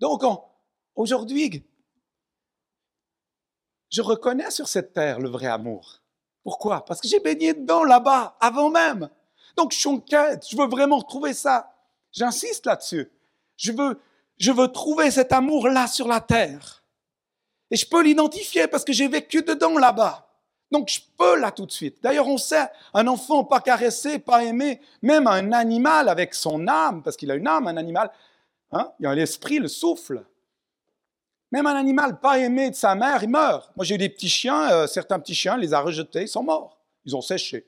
Donc, 0.00 0.22
aujourd'hui, 0.96 1.64
je 3.88 4.02
reconnais 4.02 4.50
sur 4.50 4.66
cette 4.66 4.94
terre 4.94 5.20
le 5.20 5.28
vrai 5.28 5.46
amour. 5.46 6.02
Pourquoi? 6.42 6.84
Parce 6.84 7.00
que 7.00 7.06
j'ai 7.06 7.20
baigné 7.20 7.54
dedans 7.54 7.84
là-bas, 7.84 8.36
avant 8.40 8.70
même. 8.70 9.08
Donc, 9.56 9.72
je 9.72 9.78
suis 9.78 9.88
en 9.88 9.98
quête, 9.98 10.46
je 10.48 10.56
veux 10.56 10.66
vraiment 10.66 10.98
retrouver 10.98 11.34
ça. 11.34 11.72
J'insiste 12.12 12.66
là-dessus. 12.66 13.10
Je 13.56 13.72
veux, 13.72 14.00
je 14.38 14.52
veux 14.52 14.68
trouver 14.68 15.10
cet 15.10 15.32
amour 15.32 15.68
là 15.68 15.86
sur 15.86 16.08
la 16.08 16.20
terre. 16.20 16.82
Et 17.70 17.76
je 17.76 17.86
peux 17.86 18.02
l'identifier 18.02 18.66
parce 18.66 18.84
que 18.84 18.92
j'ai 18.92 19.08
vécu 19.08 19.42
dedans 19.42 19.78
là-bas. 19.78 20.26
Donc 20.70 20.88
je 20.88 21.00
peux 21.16 21.36
là 21.36 21.50
tout 21.50 21.66
de 21.66 21.72
suite. 21.72 21.98
D'ailleurs, 22.02 22.28
on 22.28 22.38
sait, 22.38 22.68
un 22.94 23.06
enfant 23.06 23.44
pas 23.44 23.60
caressé, 23.60 24.18
pas 24.18 24.44
aimé, 24.44 24.80
même 25.02 25.26
un 25.26 25.52
animal 25.52 26.08
avec 26.08 26.34
son 26.34 26.66
âme, 26.68 27.02
parce 27.02 27.16
qu'il 27.16 27.30
a 27.30 27.34
une 27.34 27.48
âme, 27.48 27.66
un 27.66 27.76
animal, 27.76 28.10
hein, 28.72 28.92
il 29.00 29.06
a 29.06 29.14
l'esprit, 29.14 29.58
le 29.58 29.68
souffle. 29.68 30.24
Même 31.52 31.66
un 31.66 31.74
animal 31.74 32.20
pas 32.20 32.38
aimé 32.38 32.70
de 32.70 32.76
sa 32.76 32.94
mère, 32.94 33.22
il 33.24 33.30
meurt. 33.30 33.72
Moi, 33.76 33.84
j'ai 33.84 33.96
eu 33.96 33.98
des 33.98 34.08
petits 34.08 34.28
chiens, 34.28 34.70
euh, 34.70 34.86
certains 34.86 35.18
petits 35.18 35.34
chiens, 35.34 35.56
les 35.56 35.74
a 35.74 35.80
rejetés, 35.80 36.22
ils 36.22 36.28
sont 36.28 36.44
morts. 36.44 36.78
Ils 37.04 37.16
ont 37.16 37.22
séché, 37.22 37.66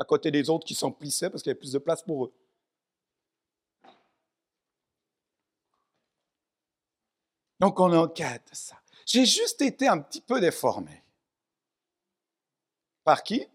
à 0.00 0.04
côté 0.04 0.30
des 0.30 0.48
autres 0.48 0.64
qui 0.64 0.74
s'emplissaient 0.74 1.28
parce 1.28 1.42
qu'il 1.42 1.50
y 1.50 1.52
avait 1.52 1.60
plus 1.60 1.72
de 1.72 1.78
place 1.78 2.02
pour 2.02 2.24
eux. 2.24 2.32
Donc 7.60 7.78
on 7.78 7.92
enquête 7.92 8.48
ça. 8.50 8.80
J'ai 9.04 9.26
juste 9.26 9.60
été 9.60 9.86
un 9.86 10.00
petit 10.00 10.22
peu 10.22 10.40
déformé. 10.40 11.04
Par 13.04 13.22
qui? 13.22 13.46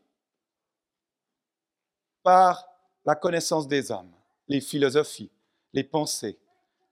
Par 2.21 2.67
la 3.03 3.15
connaissance 3.15 3.67
des 3.67 3.89
hommes, 3.89 4.13
les 4.47 4.61
philosophies, 4.61 5.31
les 5.73 5.83
pensées, 5.83 6.37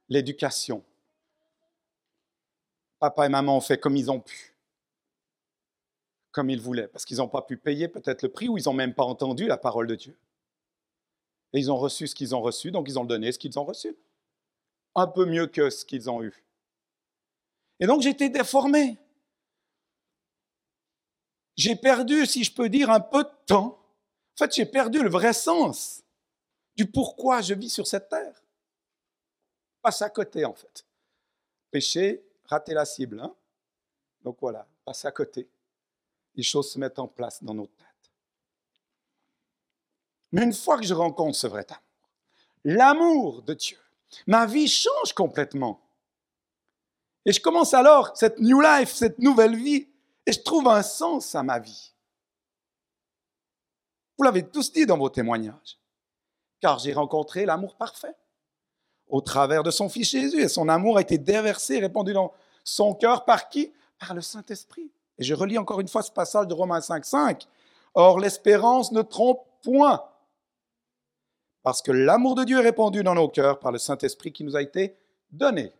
l'éducation. 0.09 0.83
Papa 2.97 3.27
et 3.27 3.29
maman 3.29 3.57
ont 3.57 3.61
fait 3.61 3.79
comme 3.79 3.97
ils 3.97 4.09
ont 4.09 4.19
pu, 4.19 4.52
comme 6.33 6.49
ils 6.49 6.59
voulaient, 6.59 6.87
parce 6.87 7.05
qu'ils 7.05 7.17
n'ont 7.17 7.29
pas 7.29 7.43
pu 7.43 7.55
payer 7.55 7.87
peut-être 7.87 8.23
le 8.23 8.29
prix 8.29 8.49
ou 8.49 8.57
ils 8.57 8.65
n'ont 8.65 8.73
même 8.73 8.93
pas 8.93 9.05
entendu 9.05 9.45
la 9.45 9.55
parole 9.55 9.87
de 9.87 9.95
Dieu. 9.95 10.17
Et 11.53 11.59
ils 11.59 11.71
ont 11.71 11.77
reçu 11.77 12.07
ce 12.07 12.15
qu'ils 12.15 12.35
ont 12.35 12.41
reçu, 12.41 12.71
donc 12.71 12.89
ils 12.89 12.97
ont 12.99 13.05
donné 13.05 13.31
ce 13.31 13.37
qu'ils 13.39 13.57
ont 13.59 13.63
reçu. 13.63 13.95
Un 14.95 15.07
peu 15.07 15.25
mieux 15.25 15.47
que 15.47 15.69
ce 15.69 15.85
qu'ils 15.85 16.09
ont 16.09 16.21
eu. 16.23 16.43
Et 17.79 17.85
donc 17.85 18.01
j'étais 18.01 18.29
déformé. 18.29 18.97
J'ai 21.55 21.75
perdu, 21.75 22.25
si 22.25 22.43
je 22.43 22.53
peux 22.53 22.67
dire, 22.67 22.89
un 22.89 22.99
peu 22.99 23.23
de 23.23 23.31
temps. 23.45 23.79
En 24.33 24.37
fait, 24.37 24.55
j'ai 24.55 24.65
perdu 24.65 25.03
le 25.03 25.09
vrai 25.09 25.33
sens 25.33 26.03
du 26.75 26.89
pourquoi 26.89 27.41
je 27.41 27.53
vis 27.53 27.69
sur 27.69 27.85
cette 27.85 28.09
terre. 28.09 28.43
Passe 29.83 30.01
à 30.01 30.09
côté, 30.09 30.45
en 30.45 30.53
fait. 30.55 30.83
Péché, 31.69 32.25
rater 32.45 32.73
la 32.73 32.85
cible. 32.85 33.19
Hein? 33.19 33.35
Donc 34.23 34.37
voilà, 34.41 34.67
passe 34.83 35.05
à 35.05 35.11
côté. 35.11 35.47
Les 36.35 36.43
choses 36.43 36.71
se 36.71 36.79
mettent 36.79 36.99
en 36.99 37.07
place 37.07 37.43
dans 37.43 37.53
nos 37.53 37.67
têtes. 37.67 37.87
Mais 40.31 40.43
une 40.43 40.53
fois 40.53 40.79
que 40.79 40.85
je 40.85 40.93
rencontre 40.93 41.37
ce 41.37 41.47
vrai 41.47 41.65
amour, 41.69 41.83
l'amour 42.63 43.41
de 43.43 43.53
Dieu, 43.53 43.77
ma 44.25 44.45
vie 44.45 44.67
change 44.67 45.13
complètement. 45.13 45.79
Et 47.25 47.31
je 47.31 47.39
commence 47.39 47.73
alors 47.73 48.17
cette 48.17 48.39
new 48.39 48.59
life, 48.59 48.91
cette 48.91 49.19
nouvelle 49.19 49.55
vie, 49.55 49.87
et 50.25 50.31
je 50.31 50.41
trouve 50.41 50.67
un 50.67 50.81
sens 50.81 51.35
à 51.35 51.43
ma 51.43 51.59
vie. 51.59 51.93
Vous 54.17 54.23
l'avez 54.23 54.47
tous 54.47 54.71
dit 54.71 54.85
dans 54.85 54.97
vos 54.97 55.09
témoignages, 55.09 55.79
car 56.59 56.79
j'ai 56.79 56.93
rencontré 56.93 57.45
l'amour 57.45 57.75
parfait 57.75 58.15
au 59.07 59.21
travers 59.21 59.63
de 59.63 59.69
son 59.69 59.89
Fils 59.89 60.09
Jésus, 60.09 60.41
et 60.41 60.47
son 60.47 60.67
amour 60.69 60.97
a 60.97 61.01
été 61.01 61.17
déversé, 61.17 61.79
répandu 61.79 62.13
dans 62.13 62.33
son 62.63 62.95
cœur 62.95 63.25
par 63.25 63.49
qui? 63.49 63.71
Par 63.99 64.13
le 64.13 64.21
Saint-Esprit. 64.21 64.91
Et 65.17 65.23
je 65.23 65.33
relis 65.33 65.57
encore 65.57 65.79
une 65.79 65.87
fois 65.87 66.01
ce 66.01 66.11
passage 66.11 66.47
de 66.47 66.53
Romains 66.53 66.81
5, 66.81 67.05
5. 67.05 67.47
Or, 67.93 68.19
l'espérance 68.19 68.91
ne 68.91 69.01
trompe 69.01 69.45
point, 69.61 70.03
parce 71.61 71.81
que 71.81 71.91
l'amour 71.91 72.35
de 72.35 72.43
Dieu 72.43 72.59
est 72.59 72.63
répandu 72.63 73.03
dans 73.03 73.15
nos 73.15 73.29
cœurs 73.29 73.59
par 73.59 73.71
le 73.71 73.77
Saint-Esprit 73.77 74.33
qui 74.33 74.43
nous 74.43 74.55
a 74.55 74.61
été 74.61 74.97
donné. 75.31 75.71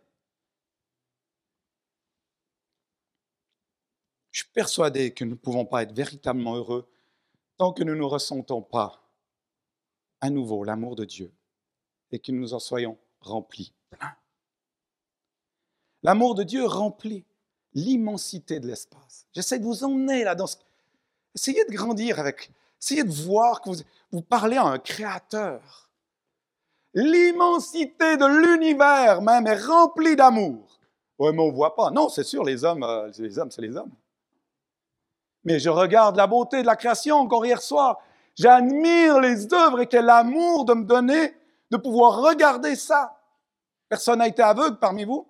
Je 4.30 4.42
suis 4.42 4.50
persuadé 4.52 5.12
que 5.12 5.24
nous 5.24 5.32
ne 5.32 5.36
pouvons 5.36 5.66
pas 5.66 5.82
être 5.82 5.92
véritablement 5.92 6.56
heureux 6.56 6.88
tant 7.56 7.72
que 7.72 7.84
nous 7.84 7.94
ne 7.94 8.02
ressentons 8.02 8.62
pas 8.62 9.04
à 10.20 10.30
nouveau 10.30 10.64
l'amour 10.64 10.96
de 10.96 11.04
Dieu 11.04 11.32
et 12.10 12.18
que 12.18 12.32
nous 12.32 12.54
en 12.54 12.58
soyons 12.58 12.98
remplis 13.20 13.74
L'amour 16.02 16.34
de 16.34 16.42
Dieu 16.42 16.66
remplit 16.66 17.24
l'immensité 17.74 18.60
de 18.60 18.66
l'espace. 18.66 19.26
J'essaie 19.32 19.58
de 19.58 19.64
vous 19.64 19.84
emmener 19.84 20.24
là 20.24 20.34
dans 20.34 20.46
ce... 20.46 20.56
Essayez 21.34 21.64
de 21.64 21.72
grandir 21.72 22.18
avec 22.20 22.50
Essayez 22.84 23.04
de 23.04 23.12
voir 23.12 23.62
que 23.62 23.70
vous, 23.70 23.76
vous 24.12 24.20
parlez 24.20 24.58
à 24.58 24.64
un 24.64 24.78
créateur. 24.78 25.88
L'immensité 26.92 28.18
de 28.18 28.26
l'univers 28.26 29.22
même 29.22 29.46
est 29.46 29.64
remplie 29.64 30.16
d'amour. 30.16 30.78
Oui, 31.18 31.32
mais 31.32 31.40
on 31.42 31.46
ne 31.46 31.52
voit 31.52 31.74
pas. 31.74 31.90
Non, 31.90 32.10
c'est 32.10 32.24
sûr, 32.24 32.44
les 32.44 32.62
hommes, 32.62 32.82
euh, 32.82 33.10
les 33.18 33.38
hommes, 33.38 33.50
c'est 33.50 33.62
les 33.62 33.74
hommes. 33.74 33.92
Mais 35.44 35.58
je 35.58 35.70
regarde 35.70 36.16
la 36.16 36.26
beauté 36.26 36.60
de 36.60 36.66
la 36.66 36.76
création 36.76 37.16
encore 37.16 37.46
hier 37.46 37.62
soir. 37.62 38.00
J'admire 38.34 39.18
les 39.18 39.54
œuvres 39.54 39.80
et 39.80 39.86
quel 39.86 40.10
amour 40.10 40.66
de 40.66 40.74
me 40.74 40.84
donner 40.84 41.34
de 41.70 41.78
pouvoir 41.78 42.18
regarder 42.20 42.76
ça. 42.76 43.18
Personne 43.88 44.18
n'a 44.18 44.28
été 44.28 44.42
aveugle 44.42 44.78
parmi 44.78 45.04
vous. 45.04 45.26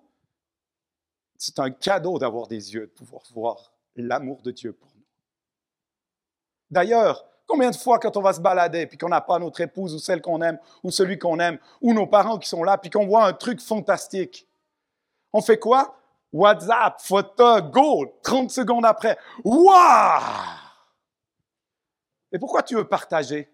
C'est 1.37 1.59
un 1.59 1.71
cadeau 1.71 2.17
d'avoir 2.17 2.47
des 2.47 2.73
yeux, 2.73 2.87
de 2.87 2.91
pouvoir 2.91 3.21
voir 3.33 3.71
l'amour 3.95 4.41
de 4.41 4.51
Dieu 4.51 4.73
pour 4.73 4.89
nous. 4.95 5.03
D'ailleurs, 6.69 7.25
combien 7.47 7.71
de 7.71 7.75
fois 7.75 7.99
quand 7.99 8.17
on 8.17 8.21
va 8.21 8.33
se 8.33 8.39
balader, 8.39 8.87
puis 8.87 8.97
qu'on 8.97 9.09
n'a 9.09 9.21
pas 9.21 9.39
notre 9.39 9.61
épouse 9.61 9.93
ou 9.93 9.99
celle 9.99 10.21
qu'on 10.21 10.41
aime, 10.41 10.59
ou 10.83 10.91
celui 10.91 11.19
qu'on 11.19 11.39
aime, 11.39 11.59
ou 11.81 11.93
nos 11.93 12.07
parents 12.07 12.39
qui 12.39 12.49
sont 12.49 12.63
là, 12.63 12.77
puis 12.77 12.89
qu'on 12.89 13.05
voit 13.05 13.25
un 13.25 13.33
truc 13.33 13.61
fantastique, 13.61 14.47
on 15.33 15.41
fait 15.41 15.59
quoi? 15.59 15.97
WhatsApp, 16.31 16.99
photo, 17.01 17.61
go, 17.61 18.19
30 18.23 18.51
secondes 18.51 18.85
après. 18.85 19.17
Waouh! 19.43 20.21
Et 22.31 22.39
pourquoi 22.39 22.63
tu 22.63 22.75
veux 22.75 22.87
partager? 22.87 23.49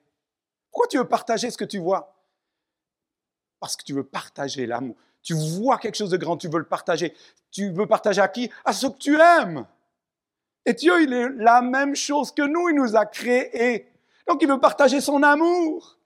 Pourquoi 0.71 0.88
tu 0.88 0.97
veux 0.97 1.07
partager 1.07 1.51
ce 1.51 1.57
que 1.57 1.65
tu 1.65 1.77
vois? 1.77 2.15
Parce 3.59 3.75
que 3.75 3.83
tu 3.83 3.93
veux 3.93 4.03
partager 4.03 4.65
l'amour. 4.65 4.95
Tu 5.23 5.33
vois 5.33 5.77
quelque 5.77 5.95
chose 5.95 6.09
de 6.09 6.17
grand, 6.17 6.37
tu 6.37 6.47
veux 6.47 6.59
le 6.59 6.65
partager. 6.65 7.15
Tu 7.51 7.69
veux 7.71 7.87
partager 7.87 8.21
à 8.21 8.27
qui? 8.27 8.49
À 8.65 8.73
ceux 8.73 8.89
que 8.89 8.97
tu 8.97 9.19
aimes. 9.19 9.65
Et 10.65 10.73
Dieu, 10.73 11.01
il 11.01 11.13
est 11.13 11.29
la 11.29 11.61
même 11.61 11.95
chose 11.95 12.31
que 12.31 12.41
nous, 12.41 12.69
il 12.69 12.75
nous 12.75 12.95
a 12.95 13.05
créés. 13.05 13.91
Donc 14.27 14.41
il 14.41 14.47
veut 14.47 14.59
partager 14.59 15.01
son 15.01 15.21
amour. 15.23 15.97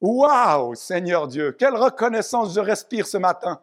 Waouh, 0.00 0.74
Seigneur 0.74 1.28
Dieu, 1.28 1.52
quelle 1.52 1.74
reconnaissance 1.74 2.54
je 2.54 2.60
respire 2.60 3.06
ce 3.06 3.18
matin. 3.18 3.60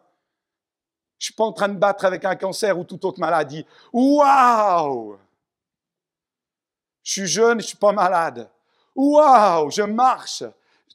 Je 1.18 1.26
suis 1.26 1.34
pas 1.34 1.44
en 1.44 1.52
train 1.52 1.68
de 1.68 1.76
battre 1.76 2.04
avec 2.04 2.24
un 2.24 2.36
cancer 2.36 2.78
ou 2.78 2.84
toute 2.84 3.04
autre 3.04 3.18
maladie. 3.18 3.66
Waouh! 3.92 5.18
Je 7.02 7.12
suis 7.12 7.26
jeune, 7.26 7.60
je 7.60 7.66
suis 7.66 7.76
pas 7.76 7.92
malade. 7.92 8.48
Waouh, 8.94 9.70
je 9.70 9.82
marche. 9.82 10.44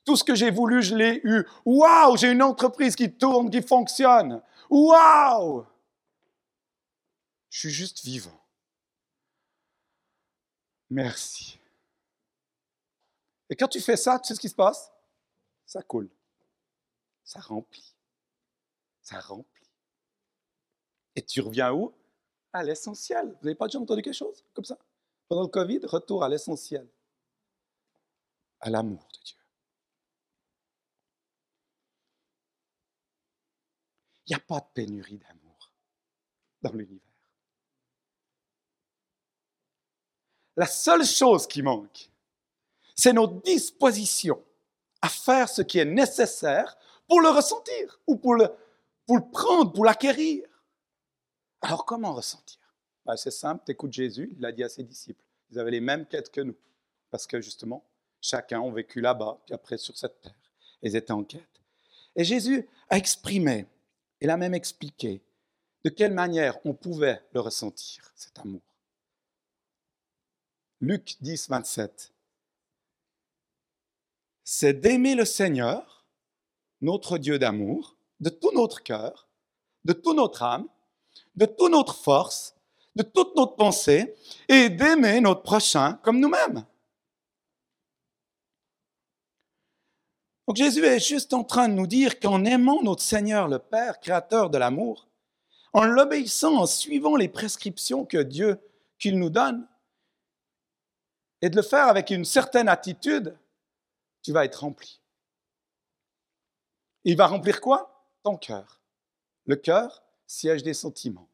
Tout 0.06 0.16
ce 0.16 0.24
que 0.24 0.36
j'ai 0.36 0.52
voulu, 0.52 0.84
je 0.84 0.96
l'ai 0.96 1.22
eu. 1.24 1.46
Waouh, 1.66 2.18
j'ai 2.18 2.32
une 2.32 2.44
entreprise 2.44 2.96
qui 2.96 3.12
tourne, 3.12 3.50
qui 3.50 3.62
fonctionne. 3.62 4.42
Waouh! 4.70 5.66
Je 7.50 7.60
suis 7.60 7.70
juste 7.70 8.04
vivant. 8.04 8.42
Merci. 10.90 11.60
Et 13.50 13.56
quand 13.56 13.68
tu 13.68 13.80
fais 13.80 13.98
ça, 13.98 14.20
tu 14.20 14.28
sais 14.28 14.36
ce 14.36 14.40
qui 14.40 14.50
se 14.50 14.56
passe? 14.56 14.92
Ça 15.66 15.82
coule. 15.82 16.10
Ça 17.24 17.40
remplit. 17.40 17.96
Ça 19.02 19.20
remplit. 19.20 19.70
Et 21.16 21.22
tu 21.22 21.42
reviens 21.42 21.72
où? 21.72 21.94
À 22.52 22.64
l'essentiel. 22.64 23.28
Vous 23.28 23.46
n'avez 23.46 23.56
pas 23.56 23.68
déjà 23.68 23.80
entendu 23.80 24.02
quelque 24.02 24.14
chose 24.14 24.44
comme 24.54 24.66
ça? 24.66 24.78
Pendant 25.28 25.44
le 25.44 25.48
Covid, 25.48 25.80
retour 25.86 26.24
à 26.24 26.30
l'essentiel. 26.30 26.88
À 28.60 28.70
l'amour 28.70 29.08
de 29.14 29.20
Dieu. 29.24 29.38
Il 34.26 34.32
n'y 34.32 34.36
a 34.36 34.40
pas 34.40 34.60
de 34.60 34.66
pénurie 34.74 35.18
d'amour 35.18 35.72
dans 36.62 36.72
l'univers. 36.72 37.02
La 40.56 40.68
seule 40.68 41.06
chose 41.06 41.48
qui 41.48 41.62
manque, 41.62 42.10
c'est 42.96 43.14
notre 43.14 43.42
disposition 43.42 44.44
à 45.02 45.10
faire 45.10 45.50
ce 45.50 45.62
qui 45.62 45.80
est 45.80 45.86
nécessaire 45.86 46.78
pour 47.08 47.22
le 47.22 47.30
ressentir 47.30 48.00
ou 48.08 48.16
pour 48.16 48.36
le, 48.36 48.48
prendre, 49.32 49.74
pour 49.74 49.84
l'acquérir. 49.84 50.46
Alors 51.62 51.86
comment 51.86 52.14
ressentir? 52.14 52.60
Ben, 53.06 53.18
C'est 53.18 53.32
simple, 53.32 53.64
tu 53.66 53.72
écoutes 53.72 53.94
Jésus, 53.94 54.30
il 54.34 54.42
l'a 54.42 54.52
dit 54.52 54.64
à 54.64 54.70
ses 54.70 54.84
disciples. 54.84 55.24
Ils 55.50 55.60
avaient 55.60 55.72
les 55.72 55.82
mêmes 55.82 56.06
quêtes 56.06 56.32
que 56.32 56.42
nous, 56.42 56.56
parce 57.10 57.28
que 57.28 57.42
justement, 57.42 57.84
chacun 58.22 58.64
a 58.64 58.72
vécu 58.72 59.02
là-bas, 59.02 59.40
puis 59.46 59.54
après 59.54 59.78
sur 59.78 59.98
cette 59.98 60.22
terre. 60.22 60.36
Ils 60.82 60.96
étaient 60.96 61.12
en 61.12 61.24
quête. 61.24 61.62
Et 62.16 62.24
Jésus 62.24 62.68
a 62.90 62.98
exprimé, 62.98 63.68
il 64.24 64.30
a 64.30 64.38
même 64.38 64.54
expliqué 64.54 65.22
de 65.84 65.90
quelle 65.90 66.14
manière 66.14 66.58
on 66.64 66.74
pouvait 66.74 67.22
le 67.34 67.42
ressentir, 67.42 68.10
cet 68.16 68.40
amour? 68.40 68.62
Luc 70.80 71.18
10, 71.20 71.50
27. 71.50 72.14
C'est 74.46 74.74
d'aimer 74.80 75.16
le 75.16 75.26
Seigneur, 75.26 76.06
notre 76.80 77.18
Dieu 77.18 77.38
d'amour, 77.38 77.98
de 78.22 78.30
tout 78.30 78.52
notre 78.54 78.82
cœur, 78.82 79.28
de 79.84 79.92
toute 79.92 80.16
notre 80.16 80.44
âme, 80.44 80.70
de 81.36 81.46
toute 81.46 81.72
notre 81.72 81.96
force, 81.96 82.56
de 82.96 83.04
toute 83.04 83.36
notre 83.36 83.56
pensée, 83.56 84.16
et 84.48 84.70
d'aimer 84.70 85.20
notre 85.20 85.42
prochain 85.42 86.00
comme 86.02 86.22
nous-mêmes. 86.22 86.66
Donc 90.48 90.58
Jésus 90.58 90.84
est 90.84 91.00
juste 91.00 91.34
en 91.34 91.44
train 91.44 91.70
de 91.70 91.74
nous 91.74 91.88
dire 91.88 92.20
qu'en 92.20 92.44
aimant 92.46 92.82
notre 92.84 93.02
Seigneur 93.02 93.48
le 93.48 93.60
Père, 93.60 94.00
créateur 94.00 94.50
de 94.50 94.58
l'amour, 94.58 95.08
en 95.72 95.86
l'obéissant, 95.86 96.58
en 96.58 96.66
suivant 96.66 97.16
les 97.16 97.30
prescriptions 97.30 98.06
que 98.06 98.18
Dieu 98.18 98.60
qu'il 99.00 99.18
nous 99.18 99.30
donne, 99.30 99.68
et 101.42 101.50
de 101.50 101.56
le 101.56 101.62
faire 101.62 101.88
avec 101.88 102.10
une 102.10 102.26
certaine 102.26 102.70
attitude, 102.70 103.38
tu 104.22 104.32
vas 104.32 104.46
être 104.46 104.62
rempli. 104.62 105.02
Il 107.04 107.18
va 107.18 107.28
remplir 107.28 107.60
quoi? 107.60 108.08
Ton 108.24 108.38
cœur. 108.38 108.80
Le 109.46 109.58
cœur, 109.58 110.04
siège 110.26 110.64
des 110.64 110.74
sentiments. 110.74 111.28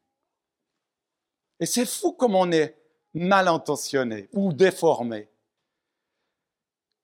Et 1.60 1.66
c'est 1.66 1.86
fou 1.86 2.12
comme 2.12 2.34
on 2.34 2.50
est 2.50 2.76
mal 3.14 3.46
intentionné 3.46 4.28
ou 4.32 4.52
déformé. 4.52 5.28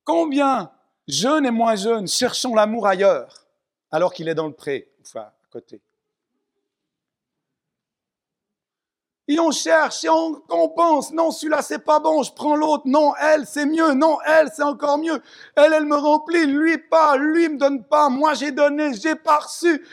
Combien, 0.02 0.72
jeunes 1.08 1.46
et 1.46 1.50
moins 1.50 1.76
jeunes, 1.76 2.08
cherchons 2.08 2.54
l'amour 2.54 2.86
ailleurs 2.86 3.46
alors 3.90 4.12
qu'il 4.12 4.28
est 4.28 4.34
dans 4.34 4.46
le 4.46 4.54
pré, 4.54 4.92
enfin 5.00 5.20
à 5.20 5.48
côté 5.50 5.80
Et 9.28 9.40
on 9.40 9.50
cherche, 9.50 10.04
et 10.04 10.08
on, 10.08 10.40
on 10.50 10.68
pense, 10.68 11.12
non, 11.12 11.32
celui-là, 11.32 11.60
c'est 11.60 11.80
pas 11.80 11.98
bon, 11.98 12.22
je 12.22 12.32
prends 12.32 12.54
l'autre, 12.54 12.84
non, 12.86 13.12
elle, 13.16 13.44
c'est 13.44 13.66
mieux, 13.66 13.92
non, 13.92 14.18
elle, 14.24 14.50
c'est 14.54 14.62
encore 14.62 14.98
mieux. 14.98 15.20
Elle, 15.56 15.72
elle 15.72 15.84
me 15.84 15.96
remplit, 15.96 16.46
lui 16.46 16.78
pas, 16.78 17.16
lui 17.16 17.48
me 17.48 17.58
donne 17.58 17.82
pas, 17.84 18.08
moi 18.08 18.34
j'ai 18.34 18.52
donné, 18.52 18.94
j'ai 18.94 19.16
pas 19.16 19.38
reçu. 19.38 19.84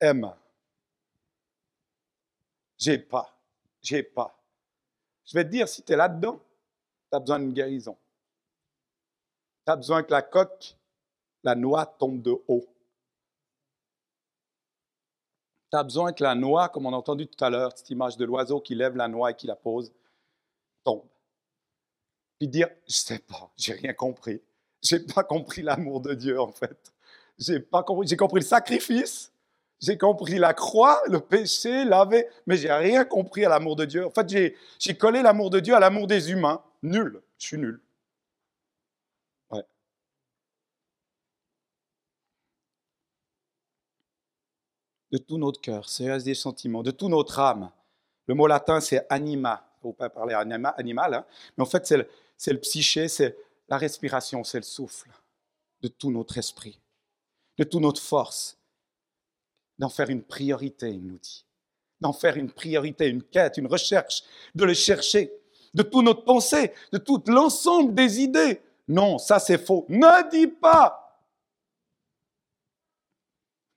Emma, 0.00 0.38
j'ai 2.78 2.98
pas, 2.98 3.36
j'ai 3.82 4.02
pas. 4.02 4.34
Je 5.26 5.36
vais 5.36 5.44
te 5.44 5.50
dire, 5.50 5.68
si 5.68 5.82
tu 5.82 5.92
es 5.92 5.96
là-dedans, 5.96 6.40
tu 7.10 7.16
as 7.16 7.20
besoin 7.20 7.40
d'une 7.40 7.52
guérison. 7.52 7.96
Tu 9.66 9.72
as 9.72 9.76
besoin 9.76 10.02
que 10.02 10.10
la 10.10 10.22
coque, 10.22 10.76
la 11.42 11.54
noix 11.54 11.86
tombe 11.86 12.22
de 12.22 12.36
haut. 12.48 12.74
tu 15.74 15.78
as 15.78 15.82
besoin 15.82 16.12
que 16.12 16.22
la 16.22 16.36
noix, 16.36 16.68
comme 16.68 16.86
on 16.86 16.92
a 16.92 16.96
entendu 16.96 17.26
tout 17.26 17.44
à 17.44 17.50
l'heure, 17.50 17.72
cette 17.74 17.90
image 17.90 18.16
de 18.16 18.24
l'oiseau 18.24 18.60
qui 18.60 18.76
lève 18.76 18.94
la 18.94 19.08
noix 19.08 19.32
et 19.32 19.34
qui 19.34 19.48
la 19.48 19.56
pose, 19.56 19.92
tombe. 20.84 21.02
Puis 22.38 22.46
dire, 22.46 22.68
je 22.86 22.94
sais 22.94 23.18
pas, 23.18 23.50
j'ai 23.56 23.72
rien 23.72 23.92
compris. 23.92 24.40
J'ai 24.80 25.00
pas 25.00 25.24
compris 25.24 25.62
l'amour 25.62 26.00
de 26.00 26.14
Dieu, 26.14 26.40
en 26.40 26.52
fait. 26.52 26.92
J'ai 27.38 27.58
pas 27.58 27.82
compris, 27.82 28.06
j'ai 28.06 28.16
compris 28.16 28.38
le 28.38 28.46
sacrifice, 28.46 29.32
j'ai 29.80 29.98
compris 29.98 30.38
la 30.38 30.54
croix, 30.54 31.02
le 31.08 31.18
péché, 31.18 31.84
laver, 31.84 32.28
mais 32.46 32.56
j'ai 32.56 32.72
rien 32.72 33.04
compris 33.04 33.44
à 33.44 33.48
l'amour 33.48 33.74
de 33.74 33.84
Dieu. 33.84 34.06
En 34.06 34.10
fait, 34.10 34.28
j'ai 34.78 34.96
collé 34.96 35.22
l'amour 35.22 35.50
de 35.50 35.58
Dieu 35.58 35.74
à 35.74 35.80
l'amour 35.80 36.06
des 36.06 36.30
humains. 36.30 36.62
Nul. 36.84 37.20
Je 37.38 37.46
suis 37.48 37.58
nul. 37.58 37.80
De 45.14 45.18
tout 45.18 45.38
notre 45.38 45.60
cœur, 45.60 45.88
c'est 45.88 46.24
des 46.24 46.34
sentiments, 46.34 46.82
de 46.82 46.90
toute 46.90 47.08
notre 47.08 47.38
âme. 47.38 47.70
Le 48.26 48.34
mot 48.34 48.48
latin, 48.48 48.80
c'est 48.80 49.06
anima. 49.08 49.64
Il 49.64 49.86
ne 49.86 49.90
faut 49.90 49.92
pas 49.92 50.10
parler 50.10 50.34
anima, 50.34 50.70
animal, 50.70 51.14
hein. 51.14 51.24
mais 51.56 51.62
en 51.62 51.66
fait, 51.66 51.86
c'est 51.86 51.98
le, 51.98 52.08
le 52.48 52.58
psyché, 52.58 53.06
c'est 53.06 53.36
la 53.68 53.78
respiration, 53.78 54.42
c'est 54.42 54.58
le 54.58 54.64
souffle 54.64 55.08
de 55.82 55.86
tout 55.86 56.10
notre 56.10 56.36
esprit, 56.36 56.80
de 57.58 57.62
toute 57.62 57.80
notre 57.80 58.02
force. 58.02 58.58
D'en 59.78 59.88
faire 59.88 60.10
une 60.10 60.24
priorité, 60.24 60.90
il 60.90 61.06
nous 61.06 61.18
dit. 61.18 61.44
D'en 62.00 62.12
faire 62.12 62.36
une 62.36 62.50
priorité, 62.50 63.06
une 63.06 63.22
quête, 63.22 63.56
une 63.56 63.68
recherche, 63.68 64.24
de 64.56 64.64
le 64.64 64.74
chercher, 64.74 65.32
de 65.74 65.84
toute 65.84 66.04
notre 66.04 66.24
pensée, 66.24 66.72
de 66.90 66.98
tout 66.98 67.22
l'ensemble 67.28 67.94
des 67.94 68.20
idées. 68.20 68.60
Non, 68.88 69.18
ça 69.18 69.38
c'est 69.38 69.64
faux. 69.64 69.86
Ne 69.88 70.28
dis 70.30 70.48
pas. 70.48 71.20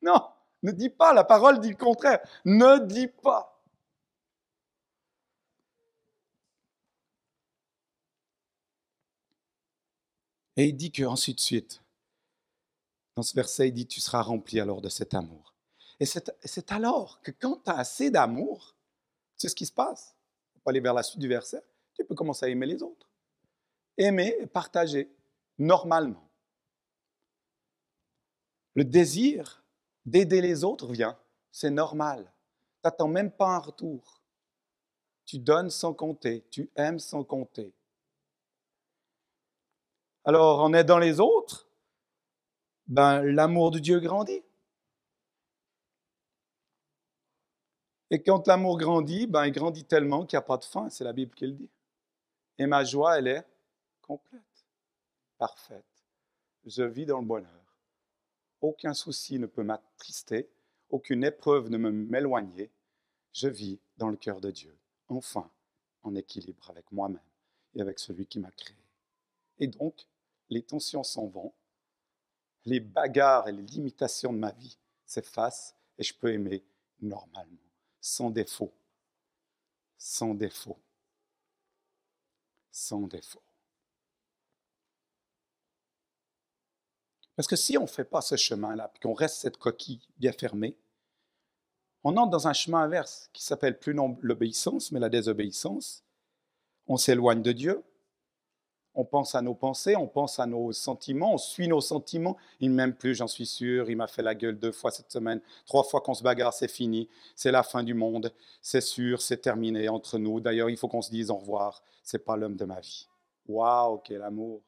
Non. 0.02 0.20
Ne 0.68 0.74
dis 0.74 0.90
pas, 0.90 1.14
la 1.14 1.24
parole 1.24 1.62
dit 1.62 1.70
le 1.70 1.78
contraire. 1.78 2.20
Ne 2.44 2.86
dis 2.86 3.08
pas. 3.08 3.64
Et 10.58 10.66
il 10.66 10.76
dit 10.76 10.92
que 10.92 11.04
ainsi 11.04 11.34
de 11.34 11.40
suite, 11.40 11.82
dans 13.16 13.24
ce 13.24 13.34
verset, 13.34 13.70
il 13.70 13.72
dit, 13.72 13.88
tu 13.88 14.02
seras 14.02 14.22
rempli 14.22 14.60
alors 14.60 14.82
de 14.82 14.90
cet 14.90 15.14
amour. 15.14 15.56
Et 16.02 16.06
c'est 16.06 16.72
alors 16.74 17.22
que 17.22 17.32
quand 17.32 17.64
tu 17.64 17.72
as 17.72 17.78
assez 17.78 18.12
d'amour, 18.12 18.76
c'est 19.38 19.48
ce 19.48 19.56
qui 19.56 19.66
se 19.66 19.72
passe? 19.72 20.18
On 20.54 20.60
peut 20.60 20.72
aller 20.72 20.82
vers 20.82 20.94
la 20.94 21.04
suite 21.04 21.22
du 21.22 21.30
verset. 21.30 21.64
Tu 21.94 22.04
peux 22.04 22.14
commencer 22.14 22.46
à 22.46 22.50
aimer 22.50 22.66
les 22.66 22.84
autres. 22.84 23.10
Aimer 23.98 24.36
et 24.42 24.48
partager 24.48 25.10
normalement. 25.58 26.30
Le 28.74 28.84
désir 28.84 29.64
d'aider 30.08 30.42
les 30.42 30.64
autres 30.64 30.92
vient, 30.92 31.18
c'est 31.52 31.70
normal. 31.70 32.24
Tu 32.24 32.80
n'attends 32.86 33.08
même 33.08 33.32
pas 33.32 33.50
un 33.50 33.60
retour. 33.60 34.22
Tu 35.26 35.38
donnes 35.38 35.70
sans 35.70 35.94
compter, 35.94 36.48
tu 36.50 36.72
aimes 36.76 37.00
sans 37.00 37.24
compter. 37.24 37.74
Alors, 40.24 40.62
en 40.62 40.74
aidant 40.74 40.98
les 40.98 41.20
autres, 41.20 41.68
ben, 42.88 43.22
l'amour 43.22 43.72
de 43.72 43.80
Dieu 43.80 44.00
grandit. 44.00 44.44
Et 48.10 48.24
quand 48.24 48.48
l'amour 48.48 48.78
grandit, 48.78 49.28
ben, 49.28 49.46
il 49.46 49.52
grandit 49.52 49.84
tellement 49.84 50.26
qu'il 50.26 50.38
n'y 50.38 50.44
a 50.44 50.48
pas 50.48 50.58
de 50.58 50.64
fin, 50.64 50.90
c'est 50.90 51.04
la 51.04 51.12
Bible 51.12 51.36
qui 51.36 51.48
le 51.48 51.54
dit. 51.54 51.70
Et 52.58 52.66
ma 52.66 52.86
joie, 52.86 53.20
elle 53.20 53.28
est 53.28 53.46
complète, 54.02 54.66
parfaite. 55.38 55.84
Je 56.66 56.84
vis 56.84 57.06
dans 57.06 57.20
le 57.20 57.26
bonheur. 57.26 57.57
Aucun 58.62 58.94
souci 58.94 59.40
ne 59.40 59.46
peut 59.46 59.64
m'attrister, 59.64 60.50
aucune 60.90 61.24
épreuve 61.24 61.70
ne 61.70 61.78
me 61.78 61.92
m'éloigner. 61.92 62.72
Je 63.34 63.48
vis 63.48 63.80
dans 63.98 64.10
le 64.10 64.18
cœur 64.18 64.42
de 64.42 64.52
Dieu, 64.52 64.76
enfin, 65.10 65.52
en 66.04 66.16
équilibre 66.16 66.70
avec 66.70 66.92
moi-même 66.92 67.20
et 67.76 67.82
avec 67.82 68.00
celui 68.00 68.26
qui 68.26 68.40
m'a 68.40 68.52
créé. 68.52 68.78
Et 69.60 69.68
donc, 69.68 70.08
les 70.50 70.64
tensions 70.64 71.04
s'en 71.04 71.28
vont, 71.28 71.54
les 72.66 72.80
bagarres 72.80 73.48
et 73.48 73.52
les 73.52 73.64
limitations 73.64 74.34
de 74.34 74.40
ma 74.40 74.52
vie 74.52 74.78
s'effacent 75.06 75.76
et 75.98 76.04
je 76.04 76.14
peux 76.14 76.34
aimer 76.34 76.64
normalement 77.02 77.58
sans 78.02 78.30
défaut. 78.30 78.74
Sans 79.98 80.34
défaut. 80.34 80.80
Sans 82.72 83.02
défaut. 83.08 83.42
Parce 87.38 87.48
que 87.48 87.56
si 87.56 87.78
on 87.78 87.84
ne 87.84 87.88
fait 87.88 88.04
pas 88.04 88.20
ce 88.20 88.36
chemin-là, 88.36 88.90
puis 88.90 89.00
qu'on 89.00 89.14
reste 89.14 89.38
cette 89.38 89.56
coquille 89.56 90.02
bien 90.18 90.34
fermée, 90.34 90.76
on 92.04 92.18
entre 92.18 92.32
dans 92.32 92.48
un 92.50 92.54
chemin 92.54 92.80
inverse 92.80 93.30
qui 93.32 93.44
s'appelle 93.44 93.80
plus 93.80 93.96
non 93.96 94.18
l'obéissance, 94.22 94.92
mais 94.92 95.00
la 95.00 95.08
désobéissance. 95.08 96.04
On 96.88 96.98
s'éloigne 96.98 97.42
de 97.42 97.52
Dieu, 97.54 97.84
on 99.00 99.06
pense 99.06 99.36
à 99.36 99.44
nos 99.44 99.54
pensées, 99.54 99.96
on 99.96 100.08
pense 100.08 100.40
à 100.40 100.48
nos 100.48 100.72
sentiments, 100.72 101.36
on 101.36 101.38
suit 101.38 101.68
nos 101.68 101.82
sentiments. 101.82 102.36
Il 102.60 102.72
ne 102.72 102.76
m'aime 102.76 102.96
plus, 102.96 103.14
j'en 103.14 103.28
suis 103.28 103.46
sûr. 103.46 103.92
Il 103.92 103.96
m'a 103.96 104.08
fait 104.08 104.24
la 104.24 104.34
gueule 104.34 104.58
deux 104.58 104.72
fois 104.72 104.90
cette 104.90 105.12
semaine. 105.12 105.40
Trois 105.68 105.84
fois 105.84 106.02
qu'on 106.02 106.16
se 106.16 106.24
bagarre, 106.24 106.52
c'est 106.52 106.68
fini. 106.68 107.08
C'est 107.36 107.52
la 107.52 107.62
fin 107.62 107.84
du 107.84 107.94
monde. 107.94 108.34
C'est 108.60 108.82
sûr, 108.82 109.22
c'est 109.22 109.38
terminé 109.38 109.88
entre 109.88 110.18
nous. 110.18 110.40
D'ailleurs, 110.40 110.72
il 110.72 110.78
faut 110.78 110.88
qu'on 110.88 111.04
se 111.04 111.12
dise 111.12 111.30
au 111.30 111.36
revoir. 111.36 111.84
C'est 112.02 112.26
pas 112.26 112.36
l'homme 112.36 112.56
de 112.56 112.66
ma 112.66 112.80
vie. 112.80 113.08
Waouh, 113.48 114.00
quel 114.00 114.24
amour. 114.24 114.64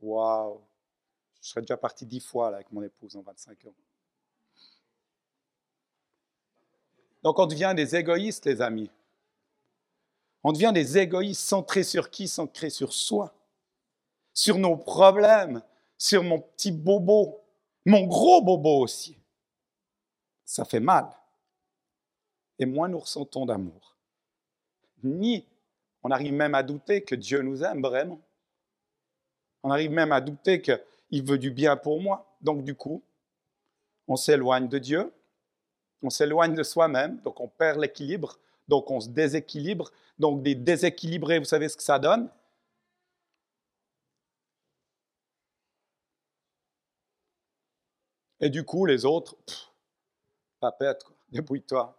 Waouh. 0.00 0.67
Je 1.40 1.48
serais 1.50 1.60
déjà 1.60 1.76
parti 1.76 2.04
dix 2.06 2.20
fois 2.20 2.48
avec 2.48 2.70
mon 2.72 2.82
épouse 2.82 3.16
en 3.16 3.22
25 3.22 3.66
ans. 3.66 3.74
Donc 7.22 7.38
on 7.38 7.46
devient 7.46 7.74
des 7.76 7.96
égoïstes, 7.96 8.46
les 8.46 8.60
amis. 8.60 8.90
On 10.42 10.52
devient 10.52 10.72
des 10.72 10.98
égoïstes 10.98 11.42
centrés 11.42 11.84
sur 11.84 12.10
qui? 12.10 12.28
Centrés 12.28 12.70
sur 12.70 12.92
soi, 12.92 13.34
sur 14.32 14.58
nos 14.58 14.76
problèmes, 14.76 15.62
sur 15.96 16.22
mon 16.22 16.40
petit 16.40 16.72
bobo, 16.72 17.40
mon 17.84 18.06
gros 18.06 18.42
bobo 18.42 18.80
aussi. 18.80 19.18
Ça 20.44 20.64
fait 20.64 20.80
mal. 20.80 21.10
Et 22.58 22.66
moins 22.66 22.88
nous 22.88 22.98
ressentons 22.98 23.46
d'amour. 23.46 23.96
Ni 25.02 25.44
on 26.02 26.10
arrive 26.10 26.32
même 26.32 26.54
à 26.54 26.62
douter 26.62 27.02
que 27.02 27.14
Dieu 27.14 27.42
nous 27.42 27.62
aime 27.64 27.82
vraiment. 27.82 28.20
On 29.62 29.70
arrive 29.70 29.90
même 29.90 30.12
à 30.12 30.20
douter 30.20 30.62
qu'il 31.08 31.24
veut 31.24 31.38
du 31.38 31.50
bien 31.50 31.76
pour 31.76 32.00
moi. 32.00 32.36
Donc 32.40 32.64
du 32.64 32.74
coup, 32.74 33.02
on 34.06 34.16
s'éloigne 34.16 34.68
de 34.68 34.78
Dieu, 34.78 35.12
on 36.02 36.10
s'éloigne 36.10 36.54
de 36.54 36.62
soi-même, 36.62 37.20
donc 37.22 37.40
on 37.40 37.48
perd 37.48 37.80
l'équilibre, 37.80 38.38
donc 38.68 38.90
on 38.90 39.00
se 39.00 39.08
déséquilibre. 39.08 39.90
Donc 40.18 40.42
des 40.42 40.54
déséquilibrés, 40.54 41.38
vous 41.38 41.44
savez 41.44 41.68
ce 41.68 41.76
que 41.76 41.82
ça 41.82 41.98
donne? 41.98 42.28
Et 48.40 48.50
du 48.50 48.64
coup, 48.64 48.86
les 48.86 49.04
autres, 49.04 49.36
papette, 50.60 51.02
quoi. 51.04 51.16
débrouille-toi. 51.30 51.94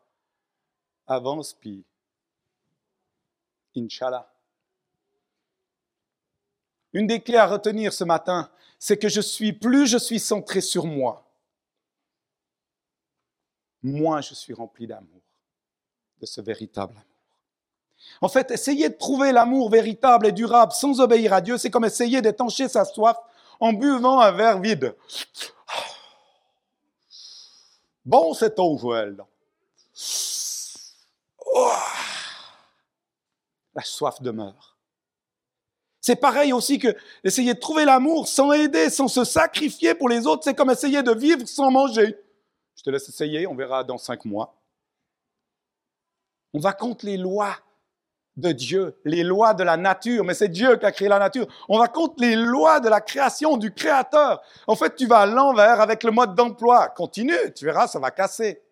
Avance, 1.07 1.53
puis 1.53 1.83
Inch'Allah. 3.75 4.31
Une 6.93 7.07
des 7.07 7.21
clés 7.21 7.37
à 7.37 7.45
retenir 7.45 7.93
ce 7.93 8.03
matin, 8.03 8.49
c'est 8.79 8.97
que 8.97 9.09
je 9.09 9.21
suis 9.21 9.53
plus 9.53 9.87
je 9.87 9.97
suis 9.97 10.19
centré 10.19 10.61
sur 10.61 10.85
moi, 10.85 11.29
moins 13.83 14.21
je 14.21 14.33
suis 14.33 14.53
rempli 14.53 14.87
d'amour 14.87 15.21
de 16.19 16.25
ce 16.25 16.41
véritable 16.41 16.93
amour. 16.93 17.05
En 18.21 18.29
fait, 18.29 18.51
essayer 18.51 18.89
de 18.89 18.95
trouver 18.95 19.31
l'amour 19.31 19.69
véritable 19.69 20.27
et 20.27 20.31
durable 20.31 20.71
sans 20.71 20.99
obéir 20.99 21.33
à 21.33 21.41
Dieu, 21.41 21.57
c'est 21.57 21.69
comme 21.69 21.85
essayer 21.85 22.21
d'étancher 22.21 22.67
sa 22.67 22.85
soif 22.85 23.17
en 23.59 23.73
buvant 23.73 24.19
un 24.21 24.31
verre 24.31 24.59
vide. 24.59 24.95
Bon, 28.05 28.33
cette 28.33 28.57
eau, 28.59 28.77
Joël. 28.77 29.17
La 33.75 33.83
soif 33.83 34.21
demeure. 34.21 34.68
C'est 36.09 36.15
pareil 36.15 36.53
aussi 36.53 36.79
que 36.79 36.87
essayer 37.23 37.53
de 37.53 37.59
trouver 37.59 37.85
l'amour 37.85 38.27
sans 38.27 38.51
aider, 38.51 38.89
sans 38.89 39.07
se 39.07 39.23
sacrifier 39.23 39.93
pour 39.93 40.09
les 40.09 40.25
autres, 40.25 40.43
c'est 40.43 40.55
comme 40.55 40.71
essayer 40.71 41.03
de 41.03 41.11
vivre 41.11 41.47
sans 41.47 41.69
manger. 41.69 42.17
Je 42.75 42.81
te 42.81 42.89
laisse 42.89 43.07
essayer, 43.07 43.45
on 43.45 43.53
verra 43.53 43.83
dans 43.83 43.99
cinq 43.99 44.25
mois. 44.25 44.59
On 46.51 46.59
va 46.59 46.73
contre 46.73 47.05
les 47.05 47.17
lois 47.17 47.55
de 48.37 48.51
Dieu, 48.51 48.99
les 49.05 49.21
lois 49.21 49.53
de 49.53 49.61
la 49.61 49.77
nature, 49.77 50.23
mais 50.23 50.33
c'est 50.33 50.49
Dieu 50.49 50.77
qui 50.77 50.85
a 50.87 50.91
créé 50.91 51.09
la 51.09 51.19
nature. 51.19 51.45
On 51.67 51.77
va 51.77 51.87
contre 51.87 52.15
les 52.17 52.35
lois 52.35 52.79
de 52.79 52.89
la 52.89 53.01
création 53.01 53.55
du 53.55 53.71
Créateur. 53.71 54.41
En 54.65 54.75
fait, 54.75 54.95
tu 54.95 55.05
vas 55.05 55.19
à 55.19 55.25
l'envers 55.27 55.79
avec 55.79 56.03
le 56.03 56.09
mode 56.09 56.33
d'emploi. 56.33 56.89
Continue, 56.89 57.53
tu 57.55 57.65
verras, 57.65 57.87
ça 57.87 57.99
va 57.99 58.09
casser. 58.09 58.63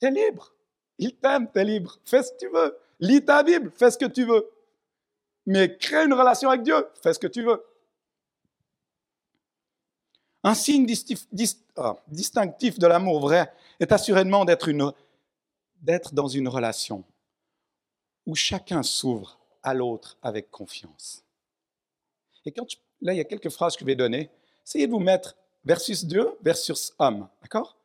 Tu 0.00 0.06
es 0.06 0.10
libre. 0.12 0.54
Il 0.98 1.16
t'aime, 1.16 1.50
tu 1.52 1.58
es 1.58 1.64
libre. 1.64 1.98
Fais 2.04 2.22
ce 2.22 2.30
que 2.30 2.38
tu 2.38 2.48
veux. 2.50 2.78
Lis 3.00 3.24
ta 3.24 3.42
Bible, 3.42 3.70
fais 3.70 3.90
ce 3.90 3.98
que 3.98 4.06
tu 4.06 4.24
veux. 4.24 4.48
Mais 5.46 5.76
crée 5.76 6.04
une 6.04 6.14
relation 6.14 6.48
avec 6.48 6.62
Dieu, 6.62 6.86
fais 7.02 7.12
ce 7.12 7.18
que 7.18 7.26
tu 7.26 7.42
veux. 7.42 7.62
Un 10.42 10.54
signe 10.54 10.86
ah, 11.76 11.96
distinctif 12.06 12.78
de 12.78 12.86
l'amour 12.86 13.20
vrai 13.20 13.52
est 13.80 13.92
assurément 13.92 14.44
d'être 14.44 16.14
dans 16.14 16.28
une 16.28 16.48
relation 16.48 17.04
où 18.26 18.34
chacun 18.34 18.82
s'ouvre 18.82 19.38
à 19.62 19.74
l'autre 19.74 20.18
avec 20.22 20.50
confiance. 20.50 21.24
Et 22.44 22.52
quand 22.52 22.66
là, 23.00 23.14
il 23.14 23.16
y 23.16 23.20
a 23.20 23.24
quelques 23.24 23.50
phrases 23.50 23.74
que 23.76 23.80
je 23.80 23.86
vais 23.86 23.94
donner. 23.94 24.30
Essayez 24.66 24.86
de 24.86 24.92
vous 24.92 24.98
mettre 24.98 25.36
versus 25.64 26.04
Dieu 26.04 26.30
versus 26.42 26.92
homme, 26.98 27.28
d'accord? 27.42 27.76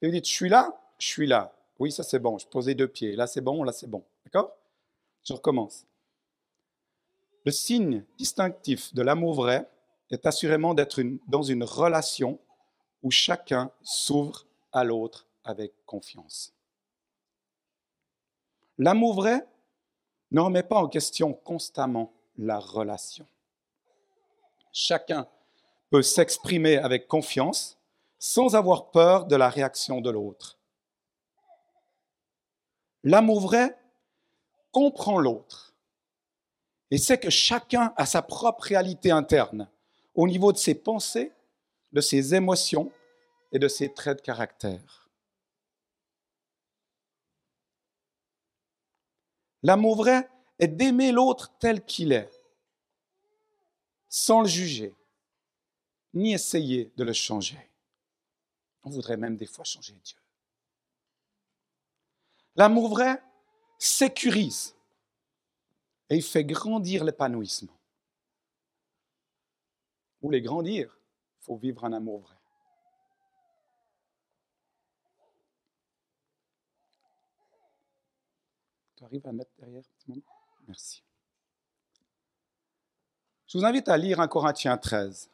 Et 0.00 0.06
vous 0.06 0.12
dites, 0.12 0.26
je 0.26 0.32
suis 0.32 0.48
là, 0.48 0.78
je 0.98 1.06
suis 1.06 1.26
là. 1.26 1.54
Oui, 1.78 1.90
ça 1.90 2.02
c'est 2.02 2.18
bon, 2.18 2.38
je 2.38 2.46
posais 2.46 2.74
deux 2.74 2.88
pieds. 2.88 3.16
Là 3.16 3.26
c'est 3.26 3.40
bon, 3.40 3.62
là 3.64 3.72
c'est 3.72 3.88
bon, 3.88 4.04
Je 5.24 5.32
recommence. 5.32 5.86
Le 7.44 7.52
signe 7.52 8.04
distinctif 8.18 8.94
de 8.94 9.02
l'amour 9.02 9.34
vrai 9.34 9.68
est 10.10 10.26
assurément 10.26 10.74
d'être 10.74 11.02
dans 11.28 11.42
une 11.42 11.64
relation 11.64 12.38
où 13.02 13.10
chacun 13.10 13.70
s'ouvre 13.82 14.46
à 14.72 14.84
l'autre 14.84 15.26
avec 15.44 15.72
confiance. 15.86 16.52
L'amour 18.78 19.14
vrai 19.14 19.46
ne 20.30 20.40
remet 20.40 20.62
pas 20.62 20.76
en 20.76 20.88
question 20.88 21.34
constamment 21.34 22.12
la 22.38 22.58
relation. 22.58 23.26
Chacun 24.72 25.28
peut 25.90 26.02
s'exprimer 26.02 26.78
avec 26.78 27.06
confiance 27.06 27.78
sans 28.18 28.54
avoir 28.54 28.90
peur 28.90 29.26
de 29.26 29.36
la 29.36 29.50
réaction 29.50 30.00
de 30.00 30.10
l'autre. 30.10 30.58
L'amour 33.04 33.40
vrai 33.40 33.76
comprend 34.72 35.18
l'autre 35.18 35.74
et 36.90 36.98
sait 36.98 37.20
que 37.20 37.30
chacun 37.30 37.94
a 37.96 38.04
sa 38.04 38.22
propre 38.22 38.64
réalité 38.64 39.10
interne 39.10 39.70
au 40.14 40.26
niveau 40.26 40.52
de 40.52 40.58
ses 40.58 40.74
pensées, 40.74 41.32
de 41.92 42.00
ses 42.00 42.34
émotions 42.34 42.90
et 43.52 43.58
de 43.58 43.68
ses 43.68 43.92
traits 43.92 44.18
de 44.18 44.22
caractère. 44.22 45.10
L'amour 49.62 49.96
vrai 49.96 50.28
est 50.58 50.68
d'aimer 50.68 51.12
l'autre 51.12 51.54
tel 51.58 51.84
qu'il 51.84 52.12
est, 52.12 52.30
sans 54.08 54.42
le 54.42 54.48
juger, 54.48 54.94
ni 56.14 56.34
essayer 56.34 56.92
de 56.96 57.04
le 57.04 57.12
changer. 57.12 57.70
On 58.82 58.90
voudrait 58.90 59.16
même 59.16 59.36
des 59.36 59.46
fois 59.46 59.64
changer 59.64 59.94
Dieu. 60.04 60.18
L'amour 62.56 62.88
vrai 62.88 63.22
sécurise 63.82 64.76
et 66.08 66.16
il 66.16 66.22
fait 66.22 66.44
grandir 66.44 67.02
l'épanouissement. 67.02 67.76
Pour 70.20 70.30
les 70.30 70.40
grandir, 70.40 70.96
il 71.40 71.44
faut 71.44 71.56
vivre 71.56 71.84
un 71.84 71.92
amour 71.92 72.20
vrai. 72.20 72.36
Tu 78.96 79.04
arrives 79.04 79.26
à 79.26 79.32
mettre 79.32 79.50
derrière 79.58 79.82
Merci. 80.68 81.02
Je 83.48 83.58
vous 83.58 83.64
invite 83.64 83.88
à 83.88 83.96
lire 83.96 84.20
un 84.20 84.28
Corinthiens 84.28 84.78
13. 84.78 85.28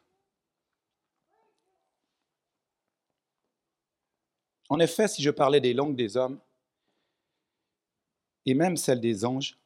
En 4.71 4.79
effet, 4.81 5.07
si 5.07 5.23
je 5.23 5.31
parlais 5.31 5.61
des 5.61 5.75
langues 5.75 5.97
des 5.97 6.17
hommes, 6.17 6.41
et 8.51 8.55
même 8.55 8.79
celles 8.79 9.01
des 9.01 9.27
anges, 9.27 9.59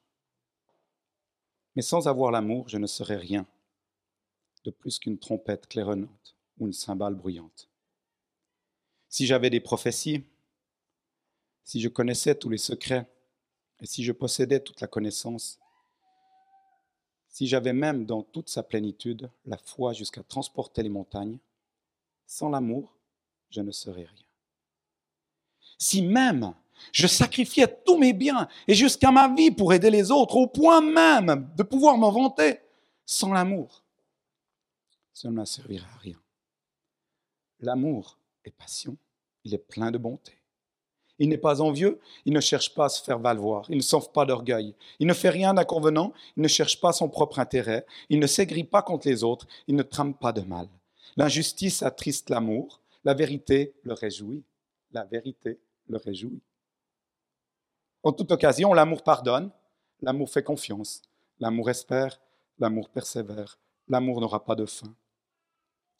mais 1.77 1.83
sans 1.83 2.09
avoir 2.09 2.33
l'amour, 2.33 2.69
je 2.69 2.79
ne 2.79 2.89
serais 2.89 3.17
rien 3.17 3.47
de 4.65 4.73
plus 4.73 4.99
qu'une 4.99 5.19
trompette 5.19 5.69
claironnante 5.69 6.37
ou 6.59 6.67
une 6.67 6.73
cymbale 6.73 7.15
bruyante. 7.15 7.69
Si 9.09 9.25
j'avais 9.25 9.51
des 9.51 9.61
prophéties, 9.61 10.25
si 11.63 11.81
je 11.81 11.89
connaissais 11.89 12.35
tous 12.35 12.51
les 12.51 12.59
secrets, 12.59 13.09
et 13.79 13.87
si 13.87 14.03
je 14.03 14.11
possédais 14.11 14.59
toute 14.59 14.81
la 14.81 14.89
connaissance, 14.89 15.61
si 17.29 17.47
j'avais 17.47 17.73
même 17.73 18.05
dans 18.05 18.23
toute 18.23 18.49
sa 18.49 18.65
plénitude 18.65 19.31
la 19.45 19.59
foi 19.59 19.93
jusqu'à 19.93 20.25
transporter 20.25 20.83
les 20.83 20.89
montagnes, 20.89 21.39
sans 22.27 22.49
l'amour, 22.49 22.97
je 23.51 23.61
ne 23.61 23.71
serais 23.71 24.05
rien. 24.05 24.27
Si 25.79 26.03
même 26.03 26.55
je 26.91 27.07
sacrifiais 27.07 27.69
tous 27.85 27.99
mes 27.99 28.13
biens 28.13 28.49
et 28.67 28.75
jusqu'à 28.75 29.11
ma 29.11 29.33
vie 29.33 29.51
pour 29.51 29.73
aider 29.73 29.91
les 29.91 30.11
autres, 30.11 30.37
au 30.37 30.47
point 30.47 30.81
même 30.81 31.49
de 31.57 31.63
pouvoir 31.63 31.97
m'en 31.97 32.11
vanter, 32.11 32.61
sans 33.05 33.33
l'amour, 33.33 33.85
cela 35.13 35.33
ne 35.33 35.41
me 35.41 35.45
servirait 35.45 35.87
à 35.95 35.99
rien. 35.99 36.19
L'amour 37.61 38.19
est 38.45 38.51
passion, 38.51 38.97
il 39.45 39.55
est 39.55 39.59
plein 39.59 39.91
de 39.91 39.99
bonté. 39.99 40.33
Il 41.19 41.29
n'est 41.29 41.39
pas 41.39 41.61
envieux, 41.61 42.01
il 42.25 42.33
ne 42.33 42.41
cherche 42.41 42.75
pas 42.75 42.87
à 42.87 42.89
se 42.89 43.03
faire 43.03 43.19
valoir, 43.19 43.67
il 43.69 43.77
ne 43.77 43.83
s'enfle 43.83 44.11
pas 44.13 44.25
d'orgueil, 44.25 44.75
il 44.99 45.07
ne 45.07 45.15
fait 45.15 45.29
rien 45.29 45.55
d'inconvenant, 45.55 46.13
il 46.37 46.43
ne 46.43 46.49
cherche 46.49 46.81
pas 46.81 46.93
son 46.93 47.09
propre 47.09 47.39
intérêt, 47.39 47.87
il 48.09 48.19
ne 48.19 48.27
s'aigrit 48.27 48.65
pas 48.65 48.83
contre 48.83 49.07
les 49.07 49.23
autres, 49.23 49.47
il 49.69 49.77
ne 49.77 49.83
trame 49.83 50.15
pas 50.15 50.33
de 50.33 50.41
mal. 50.41 50.69
L'injustice 51.17 51.83
attriste 51.83 52.31
l'amour, 52.31 52.81
la 53.05 53.15
vérité 53.15 53.75
le 53.83 53.93
réjouit. 53.93 54.43
La 54.93 55.05
vérité 55.05 55.59
le 55.89 55.97
réjouit. 55.97 56.41
En 58.03 58.13
toute 58.13 58.33
occasion, 58.33 58.73
l'amour 58.73 59.03
pardonne, 59.03 59.51
l'amour 60.01 60.29
fait 60.29 60.43
confiance, 60.43 61.03
l'amour 61.39 61.71
espère, 61.71 62.21
l'amour 62.59 62.89
persévère, 62.89 63.59
l'amour 63.89 64.21
n'aura 64.21 64.45
pas 64.45 64.57
de 64.57 64.67
fin. 64.67 64.93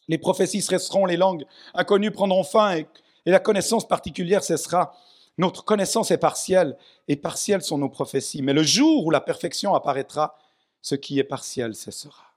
Les 0.09 0.17
prophéties 0.17 0.61
cesseront, 0.61 1.05
les 1.05 1.15
langues 1.15 1.45
inconnues 1.73 2.11
prendront 2.11 2.43
fin 2.43 2.77
et, 2.77 2.87
la 3.25 3.39
connaissance 3.39 3.87
particulière 3.87 4.43
cessera. 4.43 4.97
Notre 5.37 5.63
connaissance 5.63 6.11
est 6.11 6.17
partielle 6.17 6.77
et 7.07 7.15
partielles 7.15 7.61
sont 7.61 7.77
nos 7.77 7.87
prophéties. 7.87 8.41
Mais 8.41 8.51
le 8.51 8.63
jour 8.63 9.05
où 9.05 9.11
la 9.11 9.21
perfection 9.21 9.73
apparaîtra, 9.73 10.37
ce 10.81 10.95
qui 10.95 11.19
est 11.19 11.23
partiel 11.23 11.73
cessera. 11.73 12.33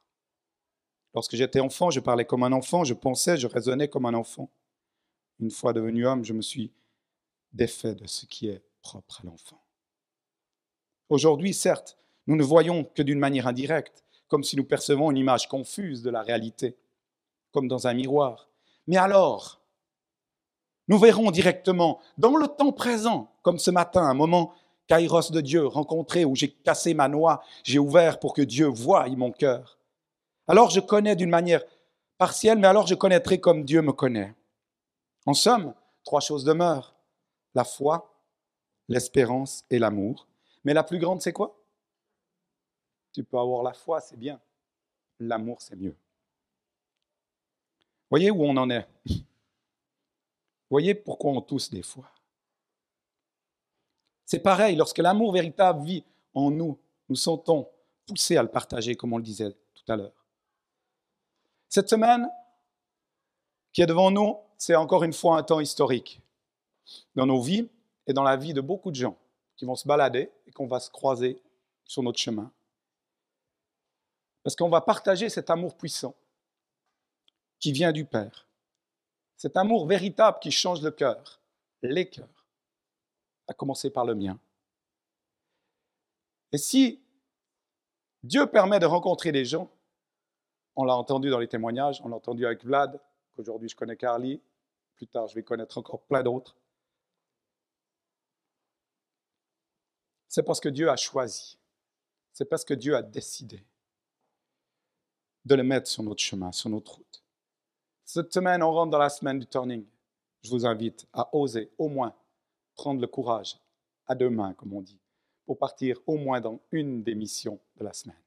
Lorsque 1.12 1.34
j'étais 1.34 1.58
enfant, 1.58 1.90
je 1.90 1.98
parlais 1.98 2.24
comme 2.24 2.44
un 2.44 2.52
enfant, 2.52 2.84
je 2.84 2.94
pensais, 2.94 3.36
je 3.36 3.48
raisonnais 3.48 3.88
comme 3.88 4.06
un 4.06 4.14
enfant. 4.14 4.48
Une 5.40 5.50
fois 5.50 5.72
devenu 5.72 6.06
homme, 6.06 6.24
je 6.24 6.32
me 6.32 6.42
suis 6.42 6.72
défait 7.52 7.96
de 7.96 8.06
ce 8.06 8.26
qui 8.26 8.48
est 8.48 8.62
propre 8.86 9.20
à 9.20 9.26
l'enfant. 9.26 9.60
Aujourd'hui, 11.08 11.52
certes, 11.52 11.98
nous 12.28 12.36
ne 12.36 12.44
voyons 12.44 12.84
que 12.84 13.02
d'une 13.02 13.18
manière 13.18 13.48
indirecte, 13.48 14.04
comme 14.28 14.44
si 14.44 14.56
nous 14.56 14.64
percevons 14.64 15.10
une 15.10 15.16
image 15.16 15.48
confuse 15.48 16.02
de 16.02 16.10
la 16.10 16.22
réalité, 16.22 16.76
comme 17.52 17.66
dans 17.66 17.88
un 17.88 17.94
miroir. 17.94 18.48
Mais 18.86 18.96
alors, 18.96 19.60
nous 20.86 20.98
verrons 20.98 21.32
directement, 21.32 21.98
dans 22.16 22.36
le 22.36 22.46
temps 22.46 22.72
présent, 22.72 23.32
comme 23.42 23.58
ce 23.58 23.72
matin, 23.72 24.02
un 24.02 24.14
moment 24.14 24.54
kairos 24.86 25.32
de 25.32 25.40
Dieu 25.40 25.66
rencontré 25.66 26.24
où 26.24 26.36
j'ai 26.36 26.50
cassé 26.50 26.94
ma 26.94 27.08
noix, 27.08 27.42
j'ai 27.64 27.80
ouvert 27.80 28.20
pour 28.20 28.34
que 28.34 28.42
Dieu 28.42 28.66
voie 28.66 29.08
mon 29.08 29.32
cœur. 29.32 29.78
Alors 30.46 30.70
je 30.70 30.78
connais 30.78 31.16
d'une 31.16 31.30
manière 31.30 31.64
partielle, 32.18 32.58
mais 32.58 32.68
alors 32.68 32.86
je 32.86 32.94
connaîtrai 32.94 33.40
comme 33.40 33.64
Dieu 33.64 33.82
me 33.82 33.92
connaît. 33.92 34.32
En 35.26 35.34
somme, 35.34 35.74
trois 36.04 36.20
choses 36.20 36.44
demeurent 36.44 36.94
la 37.56 37.64
foi, 37.64 38.15
l'espérance 38.88 39.64
et 39.70 39.78
l'amour. 39.78 40.26
Mais 40.64 40.74
la 40.74 40.84
plus 40.84 40.98
grande, 40.98 41.22
c'est 41.22 41.32
quoi? 41.32 41.58
Tu 43.12 43.24
peux 43.24 43.38
avoir 43.38 43.62
la 43.62 43.72
foi, 43.72 44.00
c'est 44.00 44.18
bien. 44.18 44.40
L'amour, 45.18 45.62
c'est 45.62 45.76
mieux. 45.76 45.96
Voyez 48.10 48.30
où 48.30 48.44
on 48.44 48.56
en 48.56 48.70
est? 48.70 48.86
Voyez 50.70 50.94
pourquoi 50.94 51.32
on 51.32 51.40
tousse 51.40 51.70
des 51.70 51.82
fois. 51.82 52.10
C'est 54.24 54.40
pareil, 54.40 54.76
lorsque 54.76 54.98
l'amour 54.98 55.32
véritable 55.32 55.84
vit 55.84 56.04
en 56.34 56.50
nous, 56.50 56.78
nous 57.08 57.16
sentons 57.16 57.68
poussés 58.06 58.36
à 58.36 58.42
le 58.42 58.50
partager, 58.50 58.96
comme 58.96 59.12
on 59.12 59.18
le 59.18 59.22
disait 59.22 59.52
tout 59.74 59.84
à 59.92 59.96
l'heure. 59.96 60.26
Cette 61.68 61.88
semaine 61.88 62.28
qui 63.72 63.82
est 63.82 63.86
devant 63.86 64.10
nous, 64.10 64.36
c'est 64.58 64.74
encore 64.74 65.04
une 65.04 65.12
fois 65.12 65.38
un 65.38 65.42
temps 65.42 65.60
historique 65.60 66.20
dans 67.14 67.26
nos 67.26 67.40
vies 67.40 67.68
et 68.06 68.12
dans 68.12 68.22
la 68.22 68.36
vie 68.36 68.52
de 68.52 68.60
beaucoup 68.60 68.90
de 68.90 68.96
gens 68.96 69.16
qui 69.56 69.64
vont 69.64 69.74
se 69.74 69.86
balader 69.86 70.30
et 70.46 70.52
qu'on 70.52 70.66
va 70.66 70.80
se 70.80 70.90
croiser 70.90 71.42
sur 71.84 72.02
notre 72.02 72.18
chemin. 72.18 72.52
Parce 74.42 74.54
qu'on 74.54 74.68
va 74.68 74.80
partager 74.80 75.28
cet 75.28 75.50
amour 75.50 75.76
puissant 75.76 76.14
qui 77.58 77.72
vient 77.72 77.92
du 77.92 78.04
Père. 78.04 78.46
Cet 79.36 79.56
amour 79.56 79.86
véritable 79.86 80.38
qui 80.40 80.50
change 80.50 80.82
le 80.82 80.90
cœur, 80.90 81.40
les 81.82 82.08
cœurs, 82.08 82.46
à 83.48 83.54
commencer 83.54 83.90
par 83.90 84.04
le 84.04 84.14
mien. 84.14 84.38
Et 86.52 86.58
si 86.58 87.02
Dieu 88.22 88.46
permet 88.46 88.78
de 88.78 88.86
rencontrer 88.86 89.32
des 89.32 89.44
gens, 89.44 89.70
on 90.74 90.84
l'a 90.84 90.96
entendu 90.96 91.30
dans 91.30 91.38
les 91.38 91.48
témoignages, 91.48 92.00
on 92.04 92.08
l'a 92.08 92.16
entendu 92.16 92.46
avec 92.46 92.64
Vlad, 92.64 93.00
qu'aujourd'hui 93.34 93.68
je 93.68 93.76
connais 93.76 93.96
Carly, 93.96 94.40
plus 94.94 95.06
tard 95.06 95.26
je 95.26 95.34
vais 95.34 95.42
connaître 95.42 95.78
encore 95.78 96.02
plein 96.02 96.22
d'autres. 96.22 96.56
C'est 100.36 100.42
parce 100.42 100.60
que 100.60 100.68
Dieu 100.68 100.90
a 100.90 100.96
choisi. 100.96 101.56
C'est 102.30 102.44
parce 102.44 102.62
que 102.62 102.74
Dieu 102.74 102.94
a 102.94 103.00
décidé 103.00 103.64
de 105.46 105.54
le 105.54 105.62
mettre 105.62 105.88
sur 105.88 106.02
notre 106.02 106.22
chemin, 106.22 106.52
sur 106.52 106.68
notre 106.68 106.96
route. 106.96 107.24
Cette 108.04 108.34
semaine, 108.34 108.62
on 108.62 108.70
rentre 108.70 108.90
dans 108.90 108.98
la 108.98 109.08
semaine 109.08 109.38
du 109.38 109.46
turning. 109.46 109.86
Je 110.42 110.50
vous 110.50 110.66
invite 110.66 111.06
à 111.14 111.34
oser 111.34 111.70
au 111.78 111.88
moins 111.88 112.14
prendre 112.74 113.00
le 113.00 113.06
courage 113.06 113.58
à 114.06 114.14
deux 114.14 114.28
mains, 114.28 114.52
comme 114.52 114.74
on 114.74 114.82
dit, 114.82 115.00
pour 115.46 115.56
partir 115.56 115.98
au 116.06 116.18
moins 116.18 116.38
dans 116.38 116.60
une 116.70 117.02
des 117.02 117.14
missions 117.14 117.58
de 117.78 117.84
la 117.84 117.94
semaine. 117.94 118.20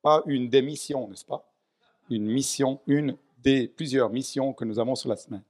Pas 0.00 0.22
une 0.24 0.48
des 0.48 0.62
missions, 0.62 1.06
n'est-ce 1.06 1.26
pas? 1.26 1.52
Une 2.08 2.24
mission, 2.24 2.80
une 2.86 3.14
des 3.36 3.68
plusieurs 3.68 4.08
missions 4.08 4.54
que 4.54 4.64
nous 4.64 4.78
avons 4.78 4.94
sur 4.94 5.10
la 5.10 5.16
semaine. 5.16 5.44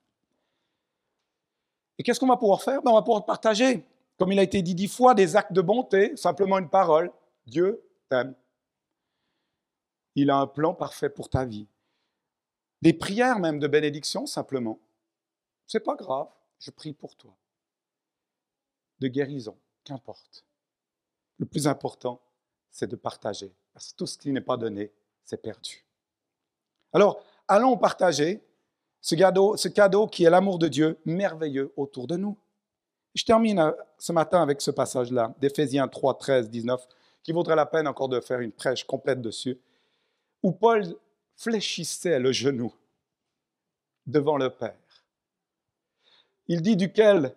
Et 1.96 2.02
qu'est-ce 2.02 2.18
qu'on 2.18 2.26
va 2.26 2.36
pouvoir 2.36 2.60
faire? 2.60 2.82
Ben, 2.82 2.90
On 2.90 2.94
va 2.94 3.02
pouvoir 3.02 3.24
partager 3.24 3.86
comme 4.18 4.32
il 4.32 4.38
a 4.38 4.42
été 4.42 4.62
dit 4.62 4.74
dix 4.74 4.88
fois, 4.88 5.14
des 5.14 5.36
actes 5.36 5.52
de 5.52 5.60
bonté, 5.60 6.16
simplement 6.16 6.58
une 6.58 6.68
parole. 6.68 7.10
Dieu 7.46 7.82
t'aime. 8.08 8.34
Il 10.16 10.30
a 10.30 10.38
un 10.38 10.48
plan 10.48 10.74
parfait 10.74 11.08
pour 11.08 11.30
ta 11.30 11.44
vie. 11.44 11.68
Des 12.82 12.92
prières 12.92 13.38
même 13.38 13.60
de 13.60 13.68
bénédiction, 13.68 14.26
simplement. 14.26 14.80
C'est 15.66 15.80
pas 15.80 15.94
grave, 15.94 16.28
je 16.58 16.70
prie 16.70 16.92
pour 16.92 17.14
toi. 17.16 17.36
De 18.98 19.06
guérison, 19.06 19.56
qu'importe. 19.84 20.44
Le 21.38 21.46
plus 21.46 21.68
important, 21.68 22.20
c'est 22.70 22.88
de 22.88 22.96
partager. 22.96 23.54
Parce 23.72 23.92
que 23.92 23.96
tout 23.96 24.06
ce 24.06 24.18
qui 24.18 24.32
n'est 24.32 24.40
pas 24.40 24.56
donné, 24.56 24.92
c'est 25.22 25.40
perdu. 25.40 25.84
Alors, 26.92 27.22
allons 27.46 27.76
partager 27.76 28.42
ce 29.00 29.14
cadeau, 29.14 29.56
ce 29.56 29.68
cadeau 29.68 30.08
qui 30.08 30.24
est 30.24 30.30
l'amour 30.30 30.58
de 30.58 30.66
Dieu 30.66 30.98
merveilleux 31.04 31.72
autour 31.76 32.08
de 32.08 32.16
nous. 32.16 32.36
Je 33.18 33.24
termine 33.24 33.58
euh, 33.58 33.72
ce 33.98 34.12
matin 34.12 34.40
avec 34.40 34.60
ce 34.60 34.70
passage-là, 34.70 35.34
d'Éphésiens 35.40 35.88
3, 35.88 36.18
13, 36.18 36.50
19, 36.50 36.86
qui 37.24 37.32
vaudrait 37.32 37.56
la 37.56 37.66
peine 37.66 37.88
encore 37.88 38.08
de 38.08 38.20
faire 38.20 38.38
une 38.38 38.52
prêche 38.52 38.84
complète 38.84 39.20
dessus, 39.20 39.58
où 40.44 40.52
Paul 40.52 40.84
fléchissait 41.34 42.20
le 42.20 42.30
genou 42.30 42.72
devant 44.06 44.36
le 44.36 44.50
Père. 44.50 44.78
Il 46.46 46.62
dit 46.62 46.76
duquel 46.76 47.34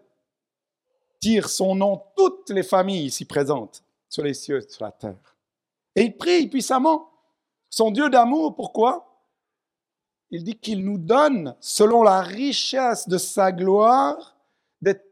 tirent 1.20 1.50
son 1.50 1.74
nom 1.74 2.04
toutes 2.16 2.52
les 2.52 2.64
familles 2.64 3.06
ici 3.06 3.26
présentes. 3.26 3.84
sur 4.08 4.24
les 4.24 4.36
cieux, 4.36 4.62
sur 4.62 4.84
la 4.86 4.92
terre. 4.92 5.36
Et 5.96 6.04
il 6.04 6.16
prie 6.16 6.46
puissamment 6.48 7.10
son 7.72 7.90
Dieu 7.90 8.08
d'amour. 8.12 8.56
Pourquoi? 8.56 9.26
Il 10.30 10.44
dit 10.44 10.60
qu'il 10.60 10.86
nous 10.86 11.00
donne, 11.00 11.56
selon 11.60 12.04
la 12.04 12.22
richesse 12.22 13.08
de 13.08 13.18
sa 13.18 13.52
gloire, 13.52 14.31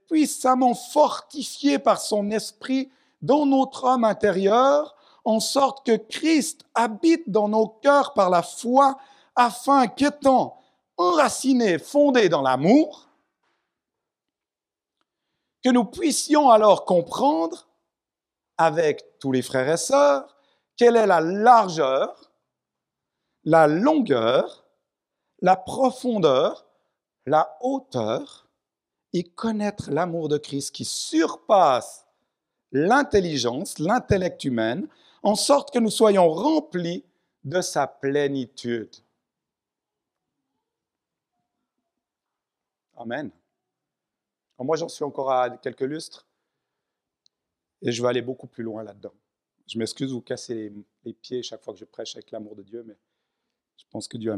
puissamment 0.09 0.73
fortifiés 0.73 1.79
par 1.79 2.01
son 2.01 2.31
esprit 2.31 2.91
dans 3.21 3.45
notre 3.45 3.83
homme 3.83 4.03
intérieur, 4.03 4.95
en 5.23 5.39
sorte 5.39 5.85
que 5.85 5.95
Christ 5.95 6.65
habite 6.73 7.29
dans 7.29 7.47
nos 7.47 7.67
cœurs 7.67 8.13
par 8.13 8.29
la 8.29 8.41
foi, 8.41 8.97
afin 9.35 9.87
qu'étant 9.87 10.59
enracinés, 10.97 11.77
fondés 11.77 12.27
dans 12.27 12.41
l'amour, 12.41 13.07
que 15.63 15.69
nous 15.69 15.85
puissions 15.85 16.49
alors 16.49 16.85
comprendre, 16.85 17.67
avec 18.57 19.19
tous 19.19 19.31
les 19.31 19.41
frères 19.41 19.69
et 19.69 19.77
sœurs, 19.77 20.35
quelle 20.75 20.97
est 20.97 21.07
la 21.07 21.21
largeur, 21.21 22.31
la 23.45 23.67
longueur, 23.67 24.65
la 25.41 25.55
profondeur, 25.55 26.65
la 27.25 27.57
hauteur, 27.61 28.48
et 29.13 29.23
connaître 29.23 29.91
l'amour 29.91 30.29
de 30.29 30.37
Christ 30.37 30.73
qui 30.73 30.85
surpasse 30.85 32.05
l'intelligence, 32.71 33.79
l'intellect 33.79 34.43
humain, 34.43 34.83
en 35.23 35.35
sorte 35.35 35.73
que 35.73 35.79
nous 35.79 35.89
soyons 35.89 36.29
remplis 36.29 37.03
de 37.43 37.61
sa 37.61 37.87
plénitude. 37.87 38.95
Amen. 42.97 43.31
moi, 44.59 44.75
j'en 44.75 44.89
suis 44.89 45.05
encore 45.05 45.31
à 45.31 45.49
quelques 45.49 45.81
lustres 45.81 46.27
et 47.81 47.91
je 47.91 48.01
vais 48.01 48.09
aller 48.09 48.21
beaucoup 48.21 48.47
plus 48.47 48.63
loin 48.63 48.83
là-dedans. 48.83 49.13
Je 49.67 49.77
m'excuse 49.77 50.09
de 50.09 50.13
vous 50.13 50.21
casser 50.21 50.73
les, 51.05 51.13
pieds 51.13 51.41
chaque 51.43 51.63
fois 51.63 51.73
que 51.73 51.79
je 51.79 51.85
prêche 51.85 52.15
avec 52.15 52.31
l'amour 52.31 52.55
de 52.55 52.63
Dieu, 52.63 52.83
mais 52.85 52.97
je 53.77 53.85
pense 53.89 54.07
que 54.07 54.17
Dieu 54.17 54.35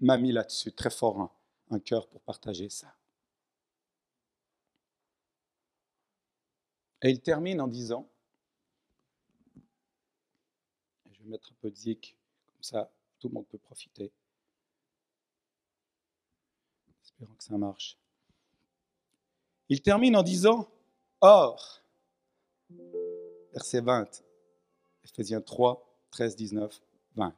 m'a 0.00 0.18
mis 0.18 0.32
là-dessus 0.32 0.72
très 0.72 0.90
fort 0.90 1.20
un, 1.20 1.30
un 1.72 1.80
cœur 1.80 2.08
pour 2.08 2.20
partager 2.22 2.68
ça. 2.68 2.94
Et 7.02 7.10
il 7.10 7.20
termine 7.20 7.60
en 7.60 7.68
disant, 7.68 8.08
je 11.10 11.18
vais 11.22 11.30
mettre 11.30 11.50
un 11.50 11.56
peu 11.60 11.70
de 11.70 11.76
zik, 11.76 12.16
comme 12.46 12.62
ça 12.62 12.92
tout 13.18 13.28
le 13.28 13.34
monde 13.34 13.46
peut 13.46 13.58
profiter. 13.58 14.12
Espérons 17.02 17.34
que 17.34 17.44
ça 17.44 17.56
marche. 17.56 17.96
Il 19.68 19.80
termine 19.80 20.16
en 20.16 20.22
disant, 20.22 20.68
Or, 21.20 21.82
verset 23.52 23.80
20, 23.80 24.24
Ephésiens 25.04 25.40
3, 25.40 25.98
13, 26.10 26.36
19, 26.36 26.82
20. 27.14 27.34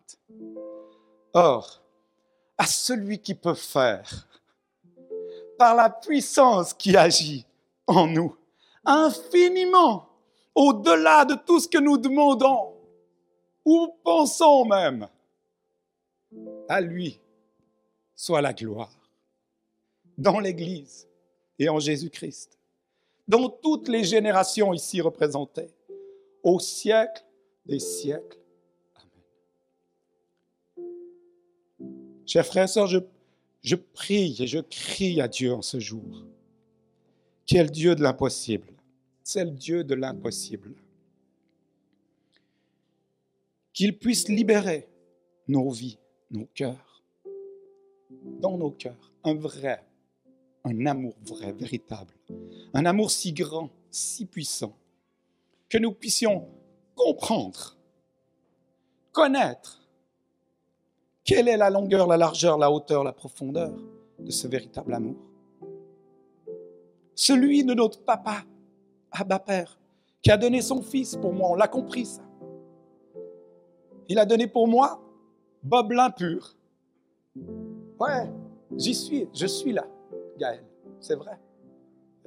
Or, 1.35 1.84
à 2.57 2.67
celui 2.67 3.19
qui 3.19 3.35
peut 3.35 3.55
faire, 3.55 4.29
par 5.59 5.75
la 5.75 5.91
puissance 5.91 6.75
qui 6.75 6.97
agit 6.97 7.47
en 7.87 8.07
nous, 8.07 8.37
infiniment 8.85 10.09
au-delà 10.55 11.25
de 11.25 11.35
tout 11.35 11.61
ce 11.61 11.69
que 11.69 11.79
nous 11.79 11.99
demandons 11.99 12.75
ou 13.65 13.89
pensons 14.03 14.65
même. 14.65 15.09
À 16.69 16.81
lui 16.81 17.21
soit 18.15 18.41
la 18.41 18.53
gloire 18.53 18.93
dans 20.17 20.39
l'Église 20.39 21.09
et 21.59 21.69
en 21.69 21.79
Jésus-Christ, 21.79 22.59
dans 23.27 23.49
toutes 23.49 23.89
les 23.89 24.05
générations 24.05 24.73
ici 24.73 25.01
représentées, 25.01 25.75
au 26.43 26.61
siècle 26.61 27.25
des 27.67 27.79
siècles. 27.79 28.39
Chers 32.27 32.47
frères 32.47 32.65
et 32.65 32.69
sœurs, 32.69 32.87
je, 32.87 33.77
prie 33.77 34.37
et 34.41 34.47
je 34.47 34.59
crie 34.59 35.21
à 35.21 35.29
Dieu 35.29 35.53
en 35.53 35.63
ce 35.63 35.79
jour. 35.79 36.25
Quel 37.47 37.71
Dieu 37.71 37.95
de 37.95 38.03
l'impossible 38.03 38.75
c'est 39.25 39.47
le 39.47 39.51
Dieu 39.51 39.83
de 39.83 39.95
l'impossible. 39.95 40.75
Qu'il 43.73 43.99
puisse 43.99 44.29
libérer 44.29 44.87
nos 45.49 45.71
vies, 45.71 45.99
nos 46.31 46.47
cœurs, 46.55 47.03
dans 48.39 48.59
nos 48.59 48.71
cœurs, 48.71 49.13
un 49.25 49.35
vrai, 49.35 49.83
un 50.63 50.87
amour 50.87 51.17
vrai, 51.23 51.53
véritable, 51.53 52.15
un 52.75 52.85
amour 52.85 53.11
si 53.11 53.33
grand, 53.33 53.71
si 53.91 54.27
puissant, 54.27 54.77
que 55.71 55.79
nous 55.79 55.93
puissions 55.93 56.47
comprendre, 56.95 57.79
connaître 59.11 59.84
quelle 61.25 61.49
est 61.49 61.57
la 61.57 61.71
longueur, 61.71 62.07
la 62.07 62.17
largeur, 62.17 62.59
la 62.59 62.71
hauteur, 62.71 63.03
la 63.03 63.13
profondeur 63.13 63.73
de 64.19 64.31
ce 64.31 64.47
véritable 64.47 64.93
amour? 64.93 65.17
Celui 67.15 67.65
de 67.65 67.75
notre 67.75 68.03
papa 68.03 68.45
Abba 69.11 69.39
Père, 69.39 69.79
qui 70.21 70.31
a 70.31 70.37
donné 70.37 70.61
son 70.61 70.83
fils 70.83 71.17
pour 71.17 71.33
moi. 71.33 71.51
On 71.51 71.55
l'a 71.55 71.69
compris 71.69 72.07
ça. 72.07 72.23
Il 74.09 74.19
a 74.19 74.27
donné 74.27 74.47
pour 74.47 74.69
moi 74.69 75.01
Bob 75.63 75.93
l'impur. 75.93 76.55
Ouais, 77.99 78.31
j'y 78.77 78.95
suis, 78.95 79.29
je 79.33 79.47
suis 79.47 79.73
là, 79.73 79.87
Gaël, 80.37 80.65
c'est 81.01 81.15
vrai. 81.15 81.39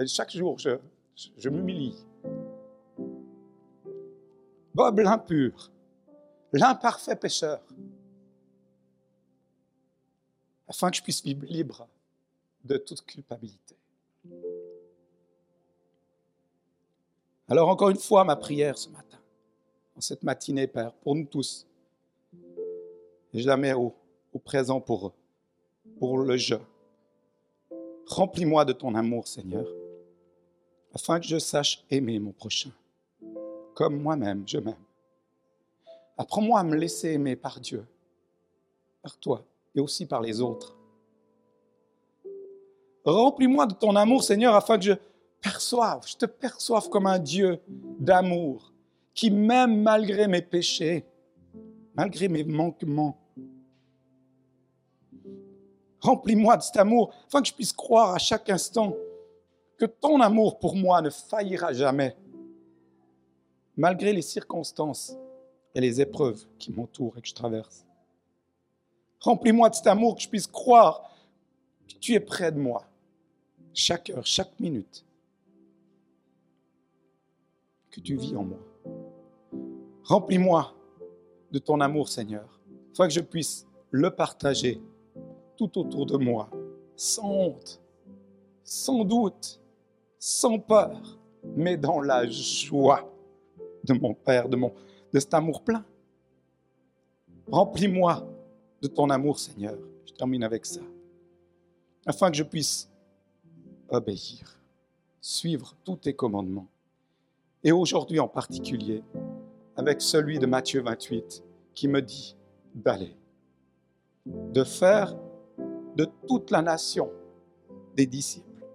chaque 0.07 0.31
jour, 0.31 0.57
je, 0.57 0.71
je 1.37 1.49
m'humilie. 1.49 1.95
Bob 4.73 4.99
l'impur, 4.99 5.71
l'imparfait 6.51 7.15
pécheur, 7.15 7.61
afin 10.67 10.91
que 10.91 10.97
je 10.97 11.01
puisse 11.01 11.23
vivre 11.23 11.45
libre 11.45 11.87
de 12.63 12.77
toute 12.77 13.01
culpabilité. 13.05 13.75
Alors 17.47 17.69
encore 17.69 17.89
une 17.89 17.97
fois, 17.97 18.23
ma 18.23 18.35
prière 18.35 18.77
ce 18.77 18.89
matin, 18.89 19.17
en 19.95 20.01
cette 20.01 20.23
matinée, 20.23 20.67
Père, 20.67 20.93
pour 20.93 21.15
nous 21.15 21.25
tous, 21.25 21.65
et 23.33 23.39
je 23.39 23.47
la 23.47 23.77
au, 23.77 23.93
présent 24.43 24.79
pour, 24.79 25.13
pour 25.99 26.17
le 26.19 26.37
jeu. 26.37 26.59
Remplis-moi 28.07 28.65
de 28.65 28.73
ton 28.73 28.93
amour, 28.95 29.27
Seigneur, 29.27 29.67
afin 30.93 31.19
que 31.19 31.25
je 31.25 31.39
sache 31.39 31.83
aimer 31.89 32.19
mon 32.19 32.31
prochain, 32.31 32.71
comme 33.73 34.01
moi-même 34.01 34.47
je 34.47 34.57
m'aime. 34.57 34.75
Apprends-moi 36.17 36.59
à 36.59 36.63
me 36.63 36.75
laisser 36.75 37.09
aimer 37.13 37.35
par 37.35 37.59
Dieu, 37.59 37.85
par 39.01 39.17
toi 39.17 39.45
et 39.77 39.79
aussi 39.79 40.05
par 40.05 40.21
les 40.21 40.41
autres. 40.41 40.75
Remplis-moi 43.05 43.67
de 43.67 43.73
ton 43.73 43.95
amour, 43.95 44.23
Seigneur, 44.23 44.55
afin 44.55 44.77
que 44.77 44.83
je 44.83 44.93
perçoive, 45.39 46.05
je 46.05 46.17
te 46.17 46.25
perçoive 46.25 46.89
comme 46.89 47.05
un 47.05 47.19
Dieu 47.19 47.61
d'amour 47.67 48.73
qui 49.13 49.31
m'aime 49.31 49.81
malgré 49.81 50.27
mes 50.27 50.41
péchés, 50.41 51.05
malgré 51.95 52.27
mes 52.27 52.43
manquements. 52.43 53.17
Remplis-moi 56.01 56.57
de 56.57 56.63
cet 56.63 56.77
amour 56.77 57.13
afin 57.27 57.41
que 57.41 57.47
je 57.47 57.53
puisse 57.53 57.73
croire 57.73 58.13
à 58.13 58.17
chaque 58.17 58.49
instant 58.49 58.95
que 59.77 59.85
ton 59.85 60.19
amour 60.19 60.59
pour 60.59 60.75
moi 60.75 61.01
ne 61.01 61.09
faillira 61.09 61.71
jamais, 61.71 62.15
malgré 63.75 64.11
les 64.11 64.21
circonstances 64.21 65.15
et 65.73 65.81
les 65.81 66.01
épreuves 66.01 66.45
qui 66.57 66.71
m'entourent 66.71 67.17
et 67.17 67.21
que 67.21 67.27
je 67.27 67.35
traverse. 67.35 67.86
Remplis-moi 69.19 69.69
de 69.69 69.75
cet 69.75 69.87
amour 69.87 70.15
que 70.15 70.21
je 70.21 70.29
puisse 70.29 70.47
croire 70.47 71.09
que 71.87 71.95
tu 71.95 72.13
es 72.13 72.19
près 72.19 72.51
de 72.51 72.59
moi, 72.59 72.85
chaque 73.73 74.09
heure, 74.09 74.25
chaque 74.25 74.59
minute, 74.59 75.05
tu 78.01 78.15
vis 78.15 78.35
en 78.35 78.43
moi. 78.43 78.59
Remplis-moi 80.03 80.73
de 81.51 81.59
ton 81.59 81.79
amour, 81.81 82.09
Seigneur, 82.09 82.59
afin 82.93 83.07
que 83.07 83.13
je 83.13 83.19
puisse 83.19 83.67
le 83.91 84.09
partager 84.11 84.81
tout 85.57 85.77
autour 85.79 86.05
de 86.05 86.17
moi, 86.17 86.49
sans 86.95 87.29
honte, 87.29 87.81
sans 88.63 89.03
doute, 89.03 89.59
sans 90.19 90.59
peur, 90.59 91.19
mais 91.55 91.77
dans 91.77 92.01
la 92.01 92.27
joie 92.29 93.11
de 93.83 93.93
mon 93.93 94.13
Père, 94.13 94.49
de, 94.49 94.55
mon, 94.55 94.73
de 95.13 95.19
cet 95.19 95.33
amour 95.33 95.63
plein. 95.63 95.85
Remplis-moi 97.49 98.27
de 98.81 98.87
ton 98.87 99.09
amour, 99.09 99.39
Seigneur. 99.39 99.77
Je 100.05 100.13
termine 100.13 100.43
avec 100.43 100.65
ça. 100.65 100.81
Afin 102.05 102.31
que 102.31 102.37
je 102.37 102.43
puisse 102.43 102.89
obéir, 103.89 104.59
suivre 105.21 105.75
tous 105.83 105.97
tes 105.97 106.13
commandements 106.13 106.67
et 107.63 107.71
aujourd'hui 107.71 108.19
en 108.19 108.27
particulier, 108.27 109.03
avec 109.75 110.01
celui 110.01 110.39
de 110.39 110.45
Matthieu 110.45 110.81
28 110.81 111.43
qui 111.73 111.87
me 111.87 112.01
dit 112.01 112.35
d'aller, 112.73 113.15
de 114.25 114.63
faire 114.63 115.15
de 115.95 116.07
toute 116.27 116.51
la 116.51 116.61
nation 116.61 117.11
des 117.95 118.05
disciples, 118.05 118.65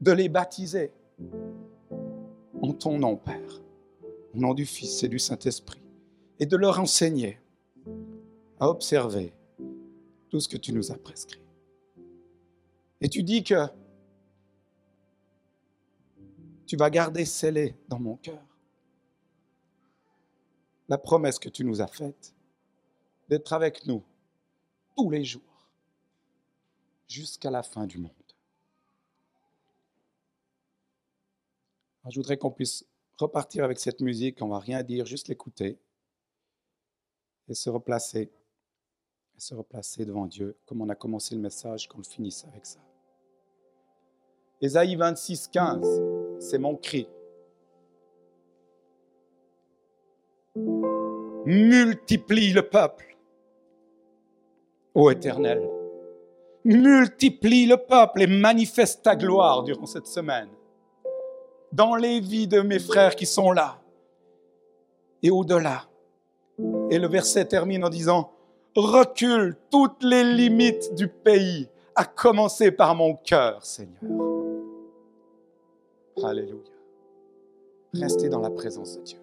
de 0.00 0.12
les 0.12 0.28
baptiser 0.28 0.92
en 2.62 2.72
ton 2.72 2.98
nom, 2.98 3.16
Père, 3.16 3.60
au 4.34 4.38
nom 4.38 4.54
du 4.54 4.66
Fils 4.66 5.02
et 5.02 5.08
du 5.08 5.18
Saint-Esprit, 5.18 5.82
et 6.38 6.46
de 6.46 6.56
leur 6.56 6.80
enseigner 6.80 7.38
à 8.60 8.68
observer 8.68 9.34
tout 10.28 10.40
ce 10.40 10.48
que 10.48 10.56
tu 10.56 10.72
nous 10.72 10.92
as 10.92 10.98
prescrit. 10.98 11.42
Et 13.00 13.08
tu 13.08 13.22
dis 13.22 13.42
que 13.42 13.66
tu 16.66 16.76
vas 16.76 16.90
garder 16.90 17.24
scellé 17.24 17.74
dans 17.88 17.98
mon 17.98 18.16
cœur 18.16 18.44
la 20.88 20.98
promesse 20.98 21.38
que 21.38 21.48
tu 21.48 21.64
nous 21.64 21.80
as 21.80 21.86
faite 21.86 22.34
d'être 23.28 23.52
avec 23.52 23.86
nous 23.86 24.04
tous 24.96 25.08
les 25.10 25.24
jours 25.24 25.70
jusqu'à 27.08 27.50
la 27.50 27.62
fin 27.62 27.86
du 27.86 27.98
monde. 27.98 28.12
je 32.08 32.16
voudrais 32.16 32.38
qu'on 32.38 32.50
puisse 32.50 32.84
repartir 33.18 33.62
avec 33.62 33.78
cette 33.78 34.00
musique, 34.00 34.40
on 34.40 34.46
ne 34.46 34.52
va 34.52 34.58
rien 34.58 34.82
dire, 34.82 35.06
juste 35.06 35.28
l'écouter 35.28 35.78
et 37.48 37.54
se 37.54 37.68
replacer, 37.68 38.32
se 39.40 39.54
replacer 39.54 40.04
devant 40.04 40.26
Dieu, 40.26 40.56
comme 40.66 40.82
on 40.82 40.88
a 40.88 40.94
commencé 40.94 41.34
le 41.34 41.40
message, 41.40 41.88
qu'on 41.88 41.98
le 41.98 42.04
finisse 42.04 42.44
avec 42.44 42.66
ça. 42.66 42.80
Ésaïe 44.60 44.96
26, 44.96 45.48
15, 45.48 46.02
c'est 46.38 46.58
mon 46.58 46.76
cri. 46.76 47.08
Multiplie 51.46 52.52
le 52.52 52.68
peuple, 52.68 53.16
ô 54.94 55.10
Éternel. 55.10 55.68
Multiplie 56.64 57.64
le 57.64 57.78
peuple 57.78 58.22
et 58.22 58.26
manifeste 58.26 59.02
ta 59.02 59.16
gloire 59.16 59.62
durant 59.62 59.86
cette 59.86 60.06
semaine 60.06 60.50
dans 61.72 61.94
les 61.94 62.20
vies 62.20 62.46
de 62.46 62.60
mes 62.60 62.78
frères 62.78 63.16
qui 63.16 63.24
sont 63.24 63.52
là 63.52 63.80
et 65.22 65.30
au-delà. 65.30 65.88
Et 66.90 66.98
le 66.98 67.08
verset 67.08 67.46
termine 67.46 67.84
en 67.84 67.88
disant, 67.88 68.32
recule 68.76 69.56
toutes 69.70 70.02
les 70.02 70.24
limites 70.24 70.94
du 70.94 71.08
pays, 71.08 71.68
à 71.94 72.04
commencer 72.04 72.70
par 72.70 72.94
mon 72.94 73.14
cœur, 73.16 73.64
Seigneur. 73.64 74.00
Alléluia. 76.22 76.60
Restez 77.92 78.28
dans 78.28 78.40
la 78.40 78.50
présence 78.50 78.98
de 78.98 79.02
Dieu. 79.02 79.18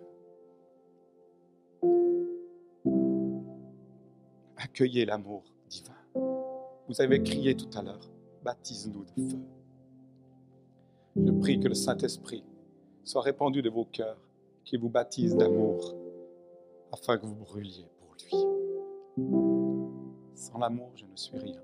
Accueillez 4.58 5.06
l'amour 5.06 5.43
divin. 5.70 5.93
Vous 6.88 7.02
avez 7.02 7.22
crié 7.22 7.56
tout 7.56 7.70
à 7.78 7.82
l'heure, 7.82 8.10
baptise-nous 8.43 9.06
de 9.06 9.30
feu. 9.30 9.39
Je 11.16 11.32
prie 11.32 11.60
que 11.60 11.68
le 11.68 11.76
Saint-Esprit 11.76 12.43
soit 13.04 13.22
répandu 13.22 13.62
de 13.62 13.70
vos 13.70 13.86
cœurs, 13.86 14.20
qu'il 14.66 14.80
vous 14.80 14.89
baptise 14.89 15.36
d'amour, 15.36 15.95
afin 16.91 17.18
que 17.18 17.26
vous 17.26 17.36
brûliez 17.36 17.88
pour 17.98 18.16
lui. 18.16 18.57
Sans 20.36 20.59
l'amour, 20.59 20.91
je 20.95 21.05
ne 21.05 21.15
suis 21.15 21.38
rien. 21.38 21.59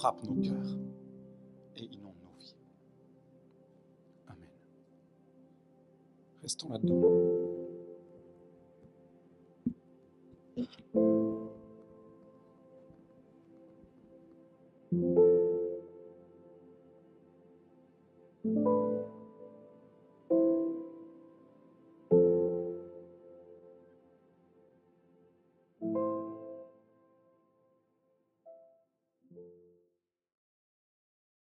Frappe 0.00 0.22
nos 0.24 0.34
cœurs 0.34 0.78
et 1.76 1.84
inonde 1.84 2.14
nos 2.22 2.32
vies. 2.38 2.56
Amen. 4.28 4.48
Restons 6.40 6.70
là-dedans. 6.70 7.39